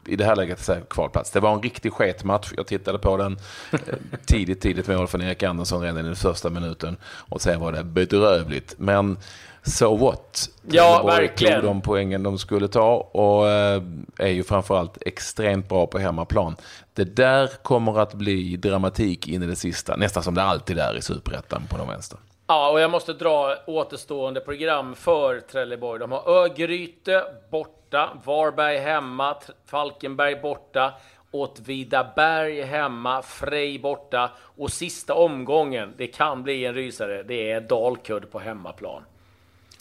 i 0.08 0.16
det 0.16 0.24
här 0.24 0.36
läget 0.36 0.60
säker 0.60 0.84
kvalplats. 0.84 1.30
Det 1.30 1.40
var 1.40 1.54
en 1.54 1.62
riktig 1.62 1.92
sketmatch. 1.92 2.52
Jag 2.56 2.66
tittade 2.66 2.98
på 2.98 3.16
den 3.16 3.38
eh, 3.72 3.78
tidigt, 4.26 4.60
tidigt 4.60 4.88
mål 4.88 5.06
från 5.06 5.22
Erik 5.22 5.42
Andersson 5.42 5.82
redan 5.82 5.98
i 5.98 6.02
den 6.02 6.16
första 6.16 6.50
minuten. 6.50 6.96
Och 7.04 7.42
sen 7.42 7.60
var 7.60 7.72
det 7.72 7.84
bedrövligt. 7.84 8.74
Men 8.78 9.18
so 9.62 9.96
what? 9.96 10.50
Ja, 10.68 11.02
verkligen. 11.06 11.60
tog 11.60 11.70
de 11.70 11.80
poängen 11.80 12.22
de 12.22 12.38
skulle 12.38 12.68
ta 12.68 12.96
och 12.96 13.48
eh, 13.48 13.82
är 14.18 14.28
ju 14.28 14.44
framförallt 14.44 14.98
extremt 15.00 15.68
bra 15.68 15.86
på 15.86 15.98
hemmaplan. 15.98 16.56
Det 16.94 17.16
där 17.16 17.50
kommer 17.62 17.98
att 18.00 18.14
bli 18.14 18.56
dramatik 18.56 19.28
in 19.28 19.42
i 19.42 19.46
det 19.46 19.56
sista, 19.56 19.96
nästan 19.96 20.22
som 20.22 20.34
det 20.34 20.42
alltid 20.42 20.78
är 20.78 20.96
i 20.96 21.02
superettan 21.02 21.62
på 21.70 21.78
de 21.78 21.88
vänster. 21.88 22.18
Ja, 22.48 22.70
och 22.70 22.80
jag 22.80 22.90
måste 22.90 23.12
dra 23.12 23.56
återstående 23.66 24.40
program 24.40 24.94
för 24.94 25.40
Trelleborg. 25.40 26.00
De 26.00 26.12
har 26.12 26.28
Örgryte 26.28 27.24
borta, 27.50 28.18
Varberg 28.24 28.78
hemma, 28.78 29.36
Falkenberg 29.66 30.40
borta, 30.40 30.94
Åtvidaberg 31.30 32.62
hemma, 32.62 33.22
Frej 33.22 33.78
borta 33.78 34.30
och 34.38 34.72
sista 34.72 35.14
omgången, 35.14 35.94
det 35.96 36.06
kan 36.06 36.42
bli 36.42 36.64
en 36.64 36.74
rysare, 36.74 37.22
det 37.22 37.50
är 37.50 37.60
Dalkurd 37.60 38.30
på 38.30 38.38
hemmaplan. 38.38 39.02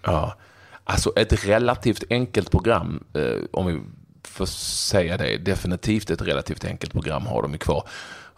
Ja, 0.04 0.36
alltså 0.84 1.12
ett 1.16 1.46
relativt 1.46 2.04
enkelt 2.10 2.52
program, 2.52 3.04
eh, 3.14 3.44
om 3.52 3.66
vi 3.66 3.82
får 4.28 4.46
säga 4.46 5.18
det. 5.18 5.38
Definitivt 5.38 6.10
ett 6.10 6.22
relativt 6.22 6.66
enkelt 6.66 6.92
program 6.92 7.26
har 7.26 7.42
de 7.42 7.52
ju 7.52 7.58
kvar. 7.58 7.88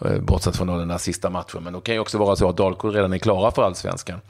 Eh, 0.06 0.20
bortsett 0.20 0.58
från 0.58 0.68
den 0.68 0.88
där 0.88 0.98
sista 0.98 1.30
matchen. 1.30 1.63
Men 1.63 1.74
det 1.74 1.82
kan 1.82 1.96
ju 1.96 2.01
också 2.01 2.18
vara 2.18 2.36
så 2.36 2.50
att 2.50 2.58
Dalkurd 2.58 2.94
redan 2.94 3.13
är 3.13 3.18
klara 3.18 3.51
för 3.51 3.63
allsvenskan. 3.63 4.22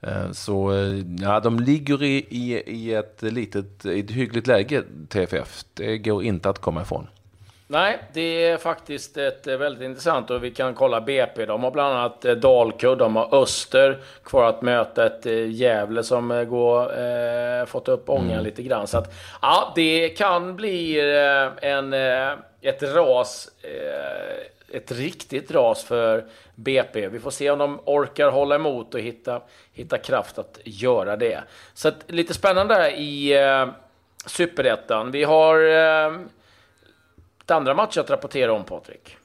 Eh, 0.00 0.30
så 0.32 0.72
eh, 0.72 1.04
ja, 1.20 1.40
de 1.40 1.60
ligger 1.60 2.02
i, 2.02 2.26
i, 2.28 2.62
i 2.66 2.94
ett 2.94 3.22
litet, 3.22 3.86
i 3.86 4.00
ett 4.00 4.10
hyggligt 4.10 4.46
läge, 4.46 4.82
TFF. 5.08 5.64
Det 5.74 5.98
går 5.98 6.22
inte 6.22 6.48
att 6.48 6.58
komma 6.58 6.82
ifrån. 6.82 7.06
Nej, 7.70 7.98
det 8.12 8.44
är 8.44 8.56
faktiskt 8.56 9.16
ett 9.16 9.46
väldigt 9.46 9.82
intressant 9.82 10.30
och 10.30 10.44
vi 10.44 10.50
kan 10.50 10.74
kolla 10.74 11.00
BP. 11.00 11.46
De 11.46 11.62
har 11.62 11.70
bland 11.70 11.94
annat 11.94 12.20
Dalkurd, 12.20 12.98
de 12.98 13.16
har 13.16 13.34
Öster 13.42 13.98
kvar 14.24 14.48
att 14.48 14.62
möta 14.62 15.06
ett 15.06 15.26
Gävle 15.48 16.02
som 16.02 16.46
går, 16.50 17.00
eh, 17.00 17.66
fått 17.66 17.88
upp 17.88 18.08
ångan 18.08 18.30
mm. 18.30 18.44
lite 18.44 18.62
grann. 18.62 18.86
Så 18.86 18.98
att, 18.98 19.14
ja, 19.42 19.72
det 19.74 20.08
kan 20.08 20.56
bli 20.56 21.00
en, 21.62 21.92
ett 22.60 22.82
ras 22.82 23.48
eh, 23.62 24.57
ett 24.72 24.92
riktigt 24.92 25.50
ras 25.50 25.84
för 25.84 26.24
BP. 26.54 27.08
Vi 27.08 27.20
får 27.20 27.30
se 27.30 27.50
om 27.50 27.58
de 27.58 27.80
orkar 27.84 28.30
hålla 28.30 28.54
emot 28.54 28.94
och 28.94 29.00
hitta, 29.00 29.42
hitta 29.72 29.98
kraft 29.98 30.38
att 30.38 30.58
göra 30.64 31.16
det. 31.16 31.42
Så 31.74 31.88
att, 31.88 32.04
lite 32.06 32.34
spännande 32.34 32.90
i 32.90 33.36
eh, 33.38 33.68
Superettan. 34.26 35.10
Vi 35.10 35.24
har 35.24 35.62
eh, 35.62 36.20
ett 37.40 37.50
andra 37.50 37.74
match 37.74 37.96
att 37.96 38.10
rapportera 38.10 38.52
om, 38.52 38.64
Patrik. 38.64 39.16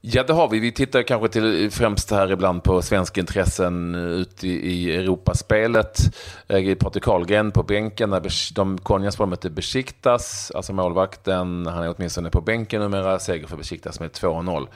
Ja, 0.00 0.22
det 0.22 0.32
har 0.32 0.48
vi. 0.48 0.58
Vi 0.58 0.72
tittar 0.72 1.02
kanske 1.02 1.28
till 1.28 1.70
främst 1.70 2.10
här 2.10 2.32
ibland 2.32 2.62
på 2.62 2.82
svenska 2.82 3.20
intressen 3.20 3.94
ute 3.94 4.48
i 4.48 4.96
Europaspelet. 4.96 5.98
Eh, 6.48 6.74
Patrik 6.74 7.04
Karlgren 7.04 7.50
på 7.50 7.62
bänken 7.62 8.10
när 8.10 8.54
de 8.54 8.78
Konjaspor 8.78 9.26
mötte 9.26 9.50
Besiktas, 9.50 10.52
alltså 10.54 10.72
målvakten. 10.72 11.66
Han 11.66 11.84
är 11.84 11.94
åtminstone 11.96 12.30
på 12.30 12.40
bänken 12.40 12.80
numera. 12.80 13.18
Seger 13.18 13.46
för 13.46 13.56
Besiktas 13.56 14.00
med 14.00 14.10
2-0. 14.10 14.68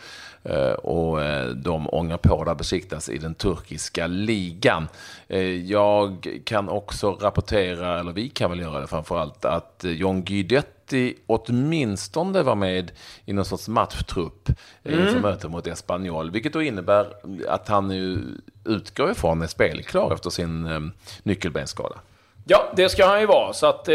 Eh, 0.44 0.72
och 0.72 1.22
eh, 1.22 1.48
de 1.48 1.88
ångar 1.88 2.16
på 2.16 2.44
där 2.44 2.54
Besiktas 2.54 3.08
i 3.08 3.18
den 3.18 3.34
turkiska 3.34 4.06
ligan. 4.06 4.88
Eh, 5.28 5.40
jag 5.70 6.28
kan 6.44 6.68
också 6.68 7.10
rapportera, 7.12 8.00
eller 8.00 8.12
vi 8.12 8.28
kan 8.28 8.50
väl 8.50 8.60
göra 8.60 8.80
det 8.80 8.86
framförallt, 8.86 9.44
att 9.44 9.84
John 9.84 10.22
Guidetti 10.24 10.81
City 10.86 11.22
åtminstone 11.26 12.42
var 12.42 12.54
med 12.54 12.92
i 13.26 13.32
någon 13.32 13.44
sorts 13.44 13.68
matchtrupp 13.68 14.48
mm. 14.84 15.00
inför 15.00 15.20
mötet 15.20 15.50
mot 15.50 15.66
Espanyol. 15.66 16.30
Vilket 16.30 16.52
då 16.52 16.62
innebär 16.62 17.06
att 17.48 17.68
han 17.68 17.88
nu 17.88 18.20
utgår 18.64 19.10
ifrån 19.10 19.42
är 19.42 19.46
spelklar 19.46 20.14
efter 20.14 20.30
sin 20.30 20.66
eh, 20.66 20.80
nyckelbensskada. 21.22 21.96
Ja, 22.44 22.72
det 22.76 22.88
ska 22.88 23.06
han 23.06 23.20
ju 23.20 23.26
vara. 23.26 23.52
Så 23.52 23.66
att, 23.66 23.88
eh, 23.88 23.94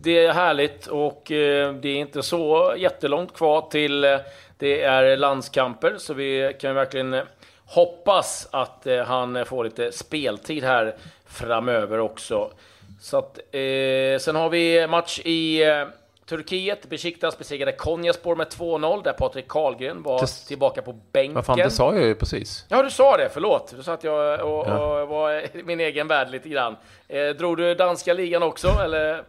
det 0.00 0.26
är 0.26 0.32
härligt 0.32 0.86
och 0.86 1.32
eh, 1.32 1.74
det 1.74 1.88
är 1.88 1.96
inte 1.96 2.22
så 2.22 2.74
jättelångt 2.78 3.34
kvar 3.34 3.68
till 3.70 4.04
eh, 4.04 4.16
det 4.58 4.82
är 4.82 5.16
landskamper. 5.16 5.94
Så 5.98 6.14
vi 6.14 6.56
kan 6.60 6.74
verkligen 6.74 7.14
eh, 7.14 7.22
hoppas 7.64 8.48
att 8.50 8.86
eh, 8.86 9.04
han 9.04 9.44
får 9.46 9.64
lite 9.64 9.92
speltid 9.92 10.64
här 10.64 10.96
framöver 11.26 11.98
också. 11.98 12.50
Så 13.00 13.18
att, 13.18 13.38
eh, 13.38 14.18
sen 14.20 14.36
har 14.36 14.48
vi 14.48 14.86
match 14.86 15.20
i 15.24 15.62
eh, 15.62 15.84
Turkiet. 16.26 16.88
Besiktas 16.88 17.38
besegrade 17.38 17.72
Konyaspor 17.72 18.36
med 18.36 18.46
2-0, 18.46 19.02
där 19.04 19.12
Patrik 19.12 19.48
Karlgren 19.48 20.02
var 20.02 20.20
det... 20.20 20.26
tillbaka 20.26 20.82
på 20.82 20.92
bänken. 21.12 21.34
Vad 21.34 21.46
fan, 21.46 21.58
det 21.58 21.70
sa 21.70 21.94
jag 21.94 22.04
ju 22.04 22.14
precis. 22.14 22.66
Ja, 22.68 22.82
du 22.82 22.90
sa 22.90 23.16
det. 23.16 23.28
Förlåt. 23.32 23.74
Du 23.76 23.82
sa 23.82 23.92
att 23.92 24.04
jag 24.04 24.40
och, 24.40 24.66
ja. 24.68 25.02
och 25.02 25.08
var 25.08 25.56
i 25.56 25.62
min 25.62 25.80
egen 25.80 26.08
värld 26.08 26.30
lite 26.30 26.48
grann. 26.48 26.76
Eh, 27.08 27.28
drog 27.28 27.56
du 27.56 27.74
danska 27.74 28.14
ligan 28.14 28.42
också, 28.42 28.68
eller? 28.68 29.24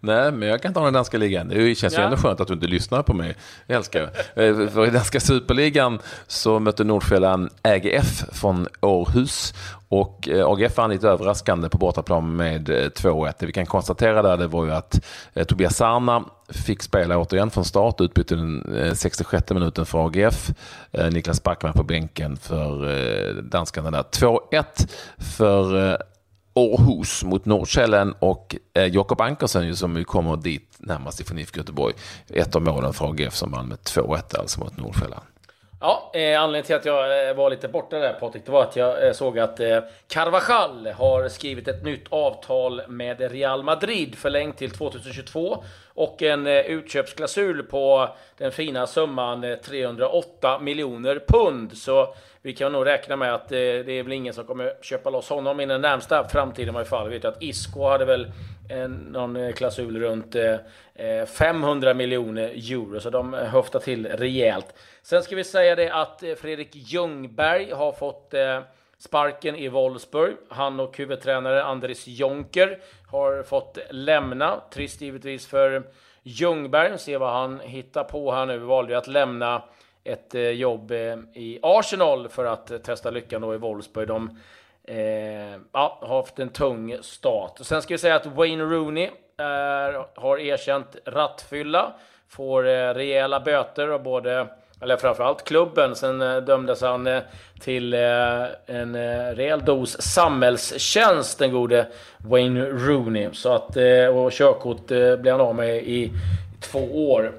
Nej, 0.00 0.32
men 0.32 0.48
jag 0.48 0.62
kan 0.62 0.74
ta 0.74 0.84
den 0.84 0.92
danska 0.92 1.18
ligan. 1.18 1.48
Det 1.48 1.74
känns 1.74 1.94
ja. 1.94 2.00
ju 2.00 2.04
ändå 2.04 2.16
skönt 2.16 2.40
att 2.40 2.48
du 2.48 2.54
inte 2.54 2.66
lyssnar 2.66 3.02
på 3.02 3.14
mig. 3.14 3.36
Jag 3.66 3.76
älskar 3.76 4.02
eh, 4.02 4.68
För 4.68 4.86
i 4.86 4.90
danska 4.90 5.20
superligan 5.20 5.98
så 6.26 6.58
mötte 6.58 6.84
Nordsjälland 6.84 7.50
AGF 7.62 8.24
från 8.32 8.66
Århus. 8.80 9.54
Och 9.88 10.28
eh, 10.28 10.46
AGF 10.46 10.76
vann 10.76 10.90
lite 10.90 11.08
överraskande 11.08 11.68
på 11.68 11.78
bortaplan 11.78 12.36
med 12.36 12.68
2-1. 12.68 13.26
Eh, 13.26 13.32
det 13.38 13.46
vi 13.46 13.52
kan 13.52 13.66
konstatera 13.66 14.22
där 14.22 14.36
det 14.36 14.46
var 14.46 14.64
ju 14.64 14.72
att 14.72 15.00
Tobias 15.48 15.76
Sarna 15.76 16.24
fick 16.48 16.82
spela 16.82 17.18
återigen 17.18 17.50
från 17.50 17.64
start, 17.64 18.00
utbytte 18.00 18.34
den 18.34 18.96
66 18.96 19.50
minuten 19.50 19.86
för 19.86 20.06
AGF. 20.06 20.50
Niklas 21.12 21.42
Backman 21.42 21.72
på 21.72 21.82
bänken 21.82 22.36
för 22.36 23.42
danskarna 23.42 23.90
där. 23.90 24.02
2-1 24.02 24.88
för 25.18 25.96
Århus 26.54 27.24
mot 27.24 27.44
Norrkällen 27.44 28.14
och 28.18 28.56
eh, 28.74 28.86
Jakob 28.86 29.20
Ankersen 29.20 29.76
som 29.76 29.96
ju 29.96 30.04
kommer 30.04 30.36
dit 30.36 30.76
närmast 30.78 31.20
ifrån 31.20 31.38
IFK 31.38 31.58
Göteborg. 31.58 31.94
Ett 32.28 32.56
av 32.56 32.62
målen 32.62 32.92
för 32.92 33.10
AGF 33.10 33.34
som 33.34 33.52
vann 33.52 33.68
med 33.68 33.78
2-1 33.78 34.38
alltså 34.38 34.60
mot 34.60 34.76
Nordsjälland. 34.76 35.22
Ja, 35.80 36.10
eh, 36.14 36.42
anledningen 36.42 36.66
till 36.66 36.76
att 36.76 36.84
jag 36.84 37.28
eh, 37.28 37.34
var 37.34 37.50
lite 37.50 37.68
borta 37.68 37.98
där 37.98 38.12
Patrik, 38.12 38.46
det 38.46 38.52
var 38.52 38.62
att 38.62 38.76
jag 38.76 39.06
eh, 39.06 39.12
såg 39.12 39.38
att 39.38 39.60
eh, 39.60 39.78
Carvajal 40.08 40.86
har 40.86 41.28
skrivit 41.28 41.68
ett 41.68 41.84
nytt 41.84 42.04
avtal 42.08 42.82
med 42.88 43.32
Real 43.32 43.62
Madrid 43.62 44.14
förlängt 44.14 44.56
till 44.56 44.70
2022 44.70 45.64
och 46.00 46.22
en 46.22 46.46
eh, 46.46 46.60
utköpsklausul 46.60 47.62
på 47.62 48.08
den 48.36 48.52
fina 48.52 48.86
summan 48.86 49.44
eh, 49.44 49.56
308 49.56 50.58
miljoner 50.58 51.22
pund. 51.28 51.76
Så 51.76 52.14
vi 52.42 52.52
kan 52.52 52.72
nog 52.72 52.86
räkna 52.86 53.16
med 53.16 53.34
att 53.34 53.52
eh, 53.52 53.58
det 53.58 53.92
är 53.92 54.02
väl 54.02 54.12
ingen 54.12 54.34
som 54.34 54.44
kommer 54.44 54.72
köpa 54.82 55.10
loss 55.10 55.28
honom 55.28 55.60
i 55.60 55.66
den 55.66 55.80
närmsta 55.80 56.28
framtiden 56.28 56.74
i 56.74 56.78
alla 56.78 56.84
fall. 56.84 57.08
Vi 57.08 57.14
vet 57.14 57.24
att 57.24 57.42
Isco 57.42 57.88
hade 57.88 58.04
väl 58.04 58.32
en, 58.70 58.92
någon 58.92 59.52
klausul 59.52 60.00
runt 60.00 60.36
500 61.36 61.94
miljoner 61.94 62.48
euro, 62.48 63.00
så 63.00 63.10
de 63.10 63.32
höftar 63.32 63.78
till 63.78 64.06
rejält. 64.06 64.74
Sen 65.02 65.22
ska 65.22 65.36
vi 65.36 65.44
säga 65.44 65.76
det 65.76 65.92
att 65.92 66.22
Fredrik 66.36 66.70
Ljungberg 66.72 67.72
har 67.72 67.92
fått 67.92 68.34
sparken 69.00 69.56
i 69.56 69.68
Wolfsburg. 69.68 70.36
Han 70.48 70.80
och 70.80 70.98
huvudtränare 70.98 71.64
Andres 71.64 72.06
Jonker 72.06 72.78
har 73.06 73.42
fått 73.42 73.78
lämna. 73.90 74.60
Trist 74.70 75.00
givetvis 75.00 75.46
för 75.46 75.82
Ljungberg. 76.22 76.98
Se 76.98 77.16
vad 77.16 77.32
han 77.32 77.60
hittar 77.60 78.04
på 78.04 78.32
här 78.32 78.46
nu. 78.46 78.58
Valde 78.58 78.98
att 78.98 79.06
lämna 79.06 79.62
ett 80.04 80.34
eh, 80.34 80.50
jobb 80.50 80.90
eh, 80.90 81.18
i 81.34 81.58
Arsenal 81.62 82.28
för 82.28 82.44
att 82.44 82.84
testa 82.84 83.10
lyckan 83.10 83.42
då 83.42 83.54
i 83.54 83.58
Wolfsburg. 83.58 84.08
De 84.08 84.38
eh, 84.84 85.60
ja, 85.72 85.98
har 86.00 86.16
haft 86.16 86.38
en 86.38 86.48
tung 86.48 86.96
start. 87.02 87.58
Sen 87.60 87.82
ska 87.82 87.94
vi 87.94 87.98
säga 87.98 88.16
att 88.16 88.26
Wayne 88.26 88.64
Rooney 88.64 89.10
är, 89.36 90.20
har 90.20 90.38
erkänt 90.38 90.96
rattfylla. 91.04 91.92
Får 92.28 92.68
eh, 92.68 92.94
rejäla 92.94 93.40
böter 93.40 93.88
av 93.88 94.02
både 94.02 94.48
eller 94.80 94.96
framförallt 94.96 95.44
klubben. 95.44 95.96
Sen 95.96 96.22
eh, 96.22 96.36
dömdes 96.36 96.82
han 96.82 97.06
eh, 97.06 97.20
till 97.60 97.94
eh, 97.94 98.00
en 98.66 98.96
rejäl 99.34 99.64
dos 99.64 100.02
samhällstjänst, 100.02 101.38
den 101.38 101.52
gode 101.52 101.86
Wayne 102.18 102.64
Rooney. 102.64 103.28
Så 103.32 103.52
att, 103.52 103.76
och 104.14 104.32
körkort 104.32 104.86
blev 104.86 105.30
han 105.30 105.40
av 105.40 105.54
med 105.54 105.76
i 105.76 106.12
två 106.60 107.12
år. 107.12 107.32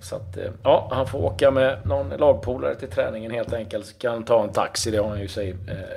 Så 0.00 0.16
att, 0.16 0.38
ja, 0.62 0.88
han 0.92 1.06
får 1.06 1.18
åka 1.18 1.50
med 1.50 1.78
någon 1.84 2.08
lagpolare 2.08 2.74
till 2.74 2.88
träningen 2.88 3.30
helt 3.30 3.52
enkelt. 3.52 3.86
så 3.86 3.94
Kan 3.94 4.12
han 4.12 4.24
ta 4.24 4.42
en 4.42 4.52
taxi, 4.52 4.90
det 4.90 4.98
har 4.98 5.08
han 5.08 5.20
ju 5.20 5.28
sig 5.28 5.54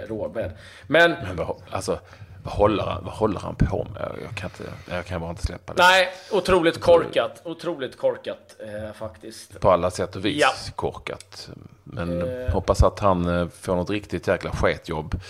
råd 0.07 0.35
med. 0.35 0.51
Men... 0.87 1.11
Men 1.11 1.45
alltså, 1.69 1.99
vad 2.43 2.53
håller, 2.53 2.83
han, 2.83 3.03
vad 3.03 3.13
håller 3.13 3.39
han 3.39 3.55
på 3.55 3.87
med? 3.93 4.11
Jag 4.23 4.35
kan, 4.35 4.49
inte, 4.49 4.73
jag 4.95 5.05
kan 5.05 5.21
bara 5.21 5.29
inte 5.29 5.45
släppa 5.45 5.73
det. 5.73 5.83
Nej, 5.83 6.09
otroligt 6.31 6.79
korkat. 6.79 7.41
Otroligt 7.45 7.97
korkat 7.97 8.55
eh, 8.59 8.93
faktiskt. 8.93 9.59
På 9.59 9.71
alla 9.71 9.91
sätt 9.91 10.15
och 10.15 10.25
vis 10.25 10.41
ja. 10.41 10.49
korkat. 10.75 11.49
Men 11.83 12.21
eh. 12.21 12.53
hoppas 12.53 12.83
att 12.83 12.99
han 12.99 13.27
eh, 13.27 13.47
får 13.47 13.75
något 13.75 13.89
riktigt 13.89 14.27
jäkla 14.27 14.51
sketjobb. 14.51 15.21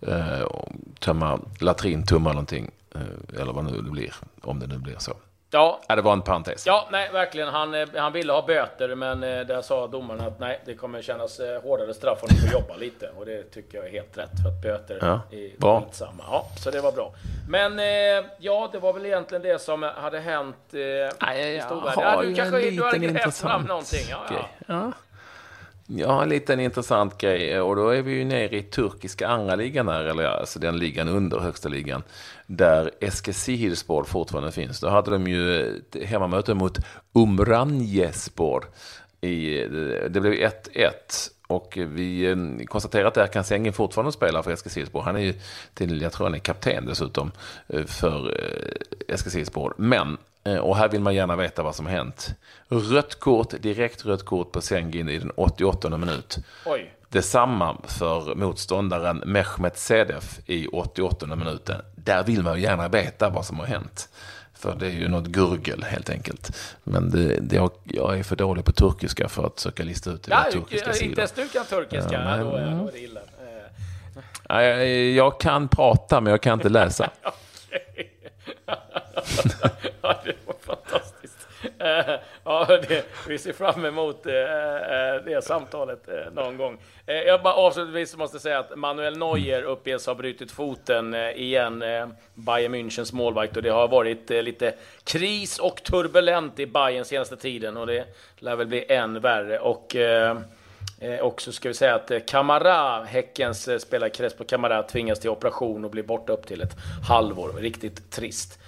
Eh, 0.00 0.46
tömma 1.00 1.40
latrintumma 1.60 2.32
någonting. 2.32 2.70
Eh, 2.94 3.40
eller 3.40 3.52
vad 3.52 3.64
nu 3.64 3.82
det 3.82 3.90
blir. 3.90 4.14
Om 4.42 4.58
det 4.58 4.66
nu 4.66 4.78
blir 4.78 4.96
så. 4.98 5.12
Ja. 5.52 5.80
ja, 5.88 5.96
det 5.96 6.02
var 6.02 6.12
en 6.12 6.22
parentes. 6.22 6.66
Ja, 6.66 6.88
nej, 6.92 7.10
verkligen. 7.12 7.48
Han, 7.48 7.74
eh, 7.74 7.88
han 7.96 8.12
ville 8.12 8.32
ha 8.32 8.42
böter, 8.42 8.94
men 8.94 9.22
eh, 9.22 9.40
där 9.40 9.62
sa 9.62 9.86
domaren 9.86 10.20
att 10.20 10.40
nej, 10.40 10.60
det 10.64 10.74
kommer 10.74 11.02
kännas 11.02 11.40
eh, 11.40 11.62
hårdare 11.62 11.94
straff 11.94 12.18
om 12.22 12.28
du 12.28 12.40
får 12.40 12.60
jobba 12.60 12.76
lite. 12.76 13.10
Och 13.18 13.26
det 13.26 13.42
tycker 13.42 13.78
jag 13.78 13.86
är 13.86 13.90
helt 13.90 14.18
rätt, 14.18 14.30
för 14.42 14.48
att 14.48 14.62
böter 14.62 14.98
ja. 15.00 15.20
är 15.30 15.60
bra. 15.60 15.84
samma. 15.90 16.24
Ja, 16.26 16.46
så 16.56 16.70
det 16.70 16.80
var 16.80 16.92
bra. 16.92 17.14
Men 17.48 17.78
ja, 18.38 18.68
det 18.72 18.78
var 18.78 18.92
väl 18.92 19.06
egentligen 19.06 19.42
det 19.42 19.58
som 19.58 19.82
hade 19.82 20.20
hänt 20.20 20.56
eh, 20.72 21.16
nej, 21.20 21.56
i 21.56 21.60
storvärlden. 21.60 22.04
Ja, 22.04 22.22
du 22.22 22.34
kanske 22.34 22.70
du 22.70 22.84
hade 22.84 22.98
grävt 22.98 23.36
fram 23.36 23.62
någonting. 23.62 24.06
Ja, 24.10 24.20
ja 24.66 24.92
ja. 25.86 26.22
En 26.22 26.28
liten 26.28 26.60
intressant 26.60 27.18
grej. 27.18 27.52
Eh, 27.52 27.60
och 27.60 27.76
då 27.76 27.88
är 27.88 28.02
vi 28.02 28.12
ju 28.12 28.24
nere 28.24 28.56
i 28.56 28.62
turkiska 28.62 29.28
andra 29.28 29.54
ligan 29.54 29.88
här, 29.88 30.04
eller 30.04 30.24
alltså 30.24 30.58
den 30.58 30.78
ligan 30.78 31.08
under 31.08 31.38
högsta 31.38 31.68
ligan. 31.68 32.02
Där 32.46 32.90
Eskişehirspor 33.00 34.04
fortfarande 34.04 34.52
finns. 34.52 34.80
Då 34.80 34.88
hade 34.88 35.10
de 35.10 35.26
ju 35.26 35.76
ett 35.76 35.96
hemmamöte 36.04 36.54
mot 36.54 36.78
Umranjespor. 37.14 38.64
I, 39.20 39.58
det 40.08 40.20
blev 40.20 40.32
1-1. 40.32 40.50
Och 41.52 41.78
vi 41.80 42.30
eh, 42.30 42.36
konstaterar 42.66 43.04
att 43.04 43.16
Erkan 43.16 43.44
Sengin 43.44 43.72
fortfarande 43.72 44.12
spelar 44.12 44.42
för 44.42 44.50
Eskilstuna. 44.50 45.04
Han 45.04 45.16
är 45.16 45.20
ju 45.20 45.34
till, 45.74 46.02
jag 46.02 46.12
tror 46.12 46.26
han 46.26 46.34
är 46.34 46.38
kapten 46.38 46.86
dessutom 46.86 47.32
eh, 47.68 47.84
för 47.84 48.40
eh, 48.40 49.14
Eskilstuna. 49.14 49.74
Men 49.76 50.18
och 50.62 50.76
här 50.76 50.88
vill 50.88 51.00
man 51.00 51.14
gärna 51.14 51.36
veta 51.36 51.62
vad 51.62 51.74
som 51.74 51.86
hänt. 51.86 52.34
Rött 52.68 53.20
kort, 53.20 53.50
direkt 53.60 54.06
rött 54.06 54.24
kort 54.24 54.52
på 54.52 54.60
Sengin 54.60 55.08
i 55.08 55.18
den 55.18 55.30
88 55.36 55.98
minut. 55.98 56.38
Oj. 56.66 56.94
Detsamma 57.08 57.76
för 57.84 58.34
motståndaren 58.34 59.22
Mehmet 59.26 59.78
Sedef 59.78 60.40
i 60.46 60.66
88 60.66 61.26
minuten. 61.26 61.80
Där 61.94 62.24
vill 62.24 62.42
man 62.42 62.56
ju 62.56 62.62
gärna 62.62 62.88
veta 62.88 63.30
vad 63.30 63.46
som 63.46 63.58
har 63.58 63.66
hänt. 63.66 64.08
För 64.62 64.74
det 64.74 64.86
är 64.86 64.90
ju 64.90 65.08
något 65.08 65.26
gurgel 65.26 65.82
helt 65.82 66.10
enkelt. 66.10 66.56
Men 66.84 67.10
det, 67.10 67.38
det, 67.40 67.70
jag 67.84 68.18
är 68.18 68.22
för 68.22 68.36
dålig 68.36 68.64
på 68.64 68.72
turkiska 68.72 69.28
för 69.28 69.46
att 69.46 69.58
söka 69.58 69.82
lista 69.82 70.10
ut 70.10 70.22
det 70.22 70.30
ja, 70.30 70.44
turkiska 70.52 70.92
sidan. 70.92 71.08
Inte 71.08 71.20
ens 71.20 71.32
du 71.32 71.48
kan 71.48 71.64
turkiska, 71.64 72.12
ja, 72.12 72.24
men, 72.24 72.40
då, 72.40 72.56
är, 72.56 72.70
då 72.70 72.88
är 72.88 72.92
det 72.92 72.98
illa. 72.98 73.20
Jag, 74.48 74.88
jag 75.10 75.40
kan 75.40 75.68
prata 75.68 76.20
men 76.20 76.30
jag 76.30 76.40
kan 76.40 76.54
inte 76.54 76.68
läsa. 76.68 77.10
ja, 80.02 80.20
det 80.24 80.34
var 80.46 80.54
Eh, 81.78 82.14
ja, 82.44 82.66
det, 82.88 83.04
vi 83.28 83.38
ser 83.38 83.52
fram 83.52 83.84
emot 83.84 84.26
eh, 84.26 84.34
eh, 84.34 85.24
det 85.24 85.44
samtalet 85.44 86.08
någon 86.32 86.56
gång. 86.56 86.78
jag 87.06 87.42
bara 87.42 87.54
avslutningsvis 87.54 88.16
måste 88.16 88.38
säga 88.38 88.58
att 88.58 88.78
Manuel 88.78 89.18
Neuer 89.18 89.62
uppges 89.62 90.06
ha 90.06 90.14
brutit 90.14 90.52
foten 90.52 91.14
igen, 91.14 91.84
Bayern 92.34 92.74
Münchens 92.74 93.14
målvakt. 93.14 93.56
Och 93.56 93.62
det 93.62 93.70
har 93.70 93.88
varit 93.88 94.30
lite 94.30 94.74
kris 95.04 95.58
och 95.58 95.82
turbulent 95.82 96.58
i 96.58 96.66
Bayern 96.66 97.04
senaste 97.04 97.36
tiden 97.36 97.76
och 97.76 97.86
det 97.86 98.04
lär 98.38 98.56
väl 98.56 98.66
bli 98.66 98.84
än 98.88 99.20
värre. 99.20 99.58
Och 99.58 99.96
Eh, 101.02 101.32
så 101.38 101.52
ska 101.52 101.68
vi 101.68 101.74
säga 101.74 101.94
att 101.94 102.26
Kamara, 102.26 103.04
Häckens 103.04 103.68
eh, 103.68 103.78
spelare 103.78 104.10
Crespo 104.10 104.44
Kamara, 104.44 104.82
tvingas 104.82 105.20
till 105.20 105.30
operation 105.30 105.84
och 105.84 105.90
blir 105.90 106.02
borta 106.02 106.32
upp 106.32 106.46
till 106.46 106.60
ett 106.60 106.76
halvår. 107.08 107.52
Riktigt 107.58 108.10
trist. 108.10 108.58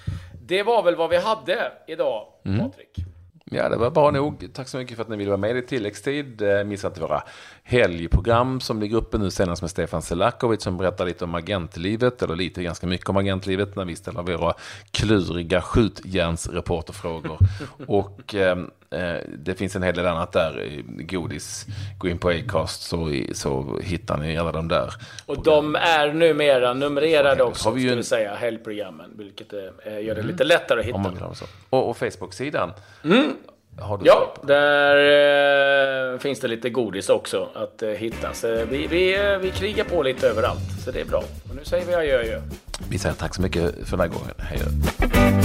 Det 0.46 0.62
var 0.62 0.82
väl 0.82 0.96
vad 0.96 1.10
vi 1.10 1.16
hade 1.16 1.72
idag, 1.86 2.26
mm. 2.44 2.60
Patrik. 2.60 3.04
Ja, 3.50 3.68
det 3.68 3.76
var 3.76 3.90
bra 3.90 4.10
nog. 4.10 4.48
Tack 4.54 4.68
så 4.68 4.78
mycket 4.78 4.96
för 4.96 5.02
att 5.02 5.08
ni 5.08 5.16
ville 5.16 5.30
vara 5.30 5.40
med 5.40 5.56
i 5.56 5.62
tilläggstid. 5.62 6.42
Missa 6.66 6.88
inte 6.88 7.00
våra 7.00 7.22
helgprogram 7.62 8.60
som 8.60 8.80
ligger 8.80 8.96
uppe 8.96 9.18
nu 9.18 9.30
senast 9.30 9.62
med 9.62 9.70
Stefan 9.70 10.02
Selakovic 10.02 10.62
som 10.62 10.76
berättar 10.76 11.06
lite 11.06 11.24
om 11.24 11.34
agentlivet, 11.34 12.22
eller 12.22 12.36
lite 12.36 12.62
ganska 12.62 12.86
mycket 12.86 13.08
om 13.08 13.16
agentlivet 13.16 13.76
när 13.76 13.84
vi 13.84 13.96
ställer 13.96 14.22
våra 14.22 14.54
kluriga 14.90 15.60
skjutjärnsreporterfrågor. 15.60 17.38
och 17.86 18.34
eh, 18.34 18.56
det 19.38 19.54
finns 19.54 19.76
en 19.76 19.82
hel 19.82 19.94
del 19.94 20.06
annat 20.06 20.32
där, 20.32 20.82
godis. 20.86 21.66
Gå 21.98 22.08
in 22.08 22.18
på 22.18 22.28
Acast 22.28 22.82
så, 22.82 23.22
så 23.32 23.78
hittar 23.82 24.16
ni 24.16 24.36
alla 24.38 24.52
de 24.52 24.68
där. 24.68 24.94
Och 25.26 25.42
de 25.42 25.76
är 25.76 26.12
numera 26.12 26.74
numrerade 26.74 27.42
också, 27.42 27.68
har 27.68 27.74
vi 27.74 27.82
ju 27.82 27.88
ska 27.88 27.96
vi 27.96 28.02
säga, 28.02 28.34
helgprogrammen, 28.34 29.10
vilket 29.16 29.52
eh, 29.52 29.58
gör 30.04 30.14
det 30.14 30.20
mm. 30.20 30.26
lite 30.26 30.44
lättare 30.44 30.80
att 30.80 30.86
hitta. 30.86 31.34
Och, 31.70 31.90
och 31.90 31.96
Facebook-sidan. 31.96 32.72
Mm 33.04 33.32
ja, 34.04 34.34
där 34.42 36.12
eh, 36.12 36.18
finns 36.18 36.40
det 36.40 36.48
lite 36.48 36.70
godis 36.70 37.08
också 37.08 37.48
att 37.54 37.82
eh, 37.82 37.88
hitta. 37.88 38.32
Så 38.32 38.64
vi, 38.70 38.86
vi, 38.86 39.32
eh, 39.32 39.38
vi 39.38 39.50
krigar 39.50 39.84
på 39.84 40.02
lite 40.02 40.28
överallt, 40.28 40.82
så 40.84 40.90
det 40.90 41.00
är 41.00 41.04
bra. 41.04 41.24
Och 41.48 41.56
nu 41.56 41.64
säger 41.64 41.86
vi 41.86 41.94
adjö. 41.94 42.40
Vi 42.88 42.98
säger 42.98 43.14
tack 43.14 43.34
så 43.34 43.42
mycket 43.42 43.88
för 43.88 43.96
den 43.96 44.00
här 44.00 44.18
gången. 44.18 44.34
Hej 44.38 44.58
då. 44.64 45.43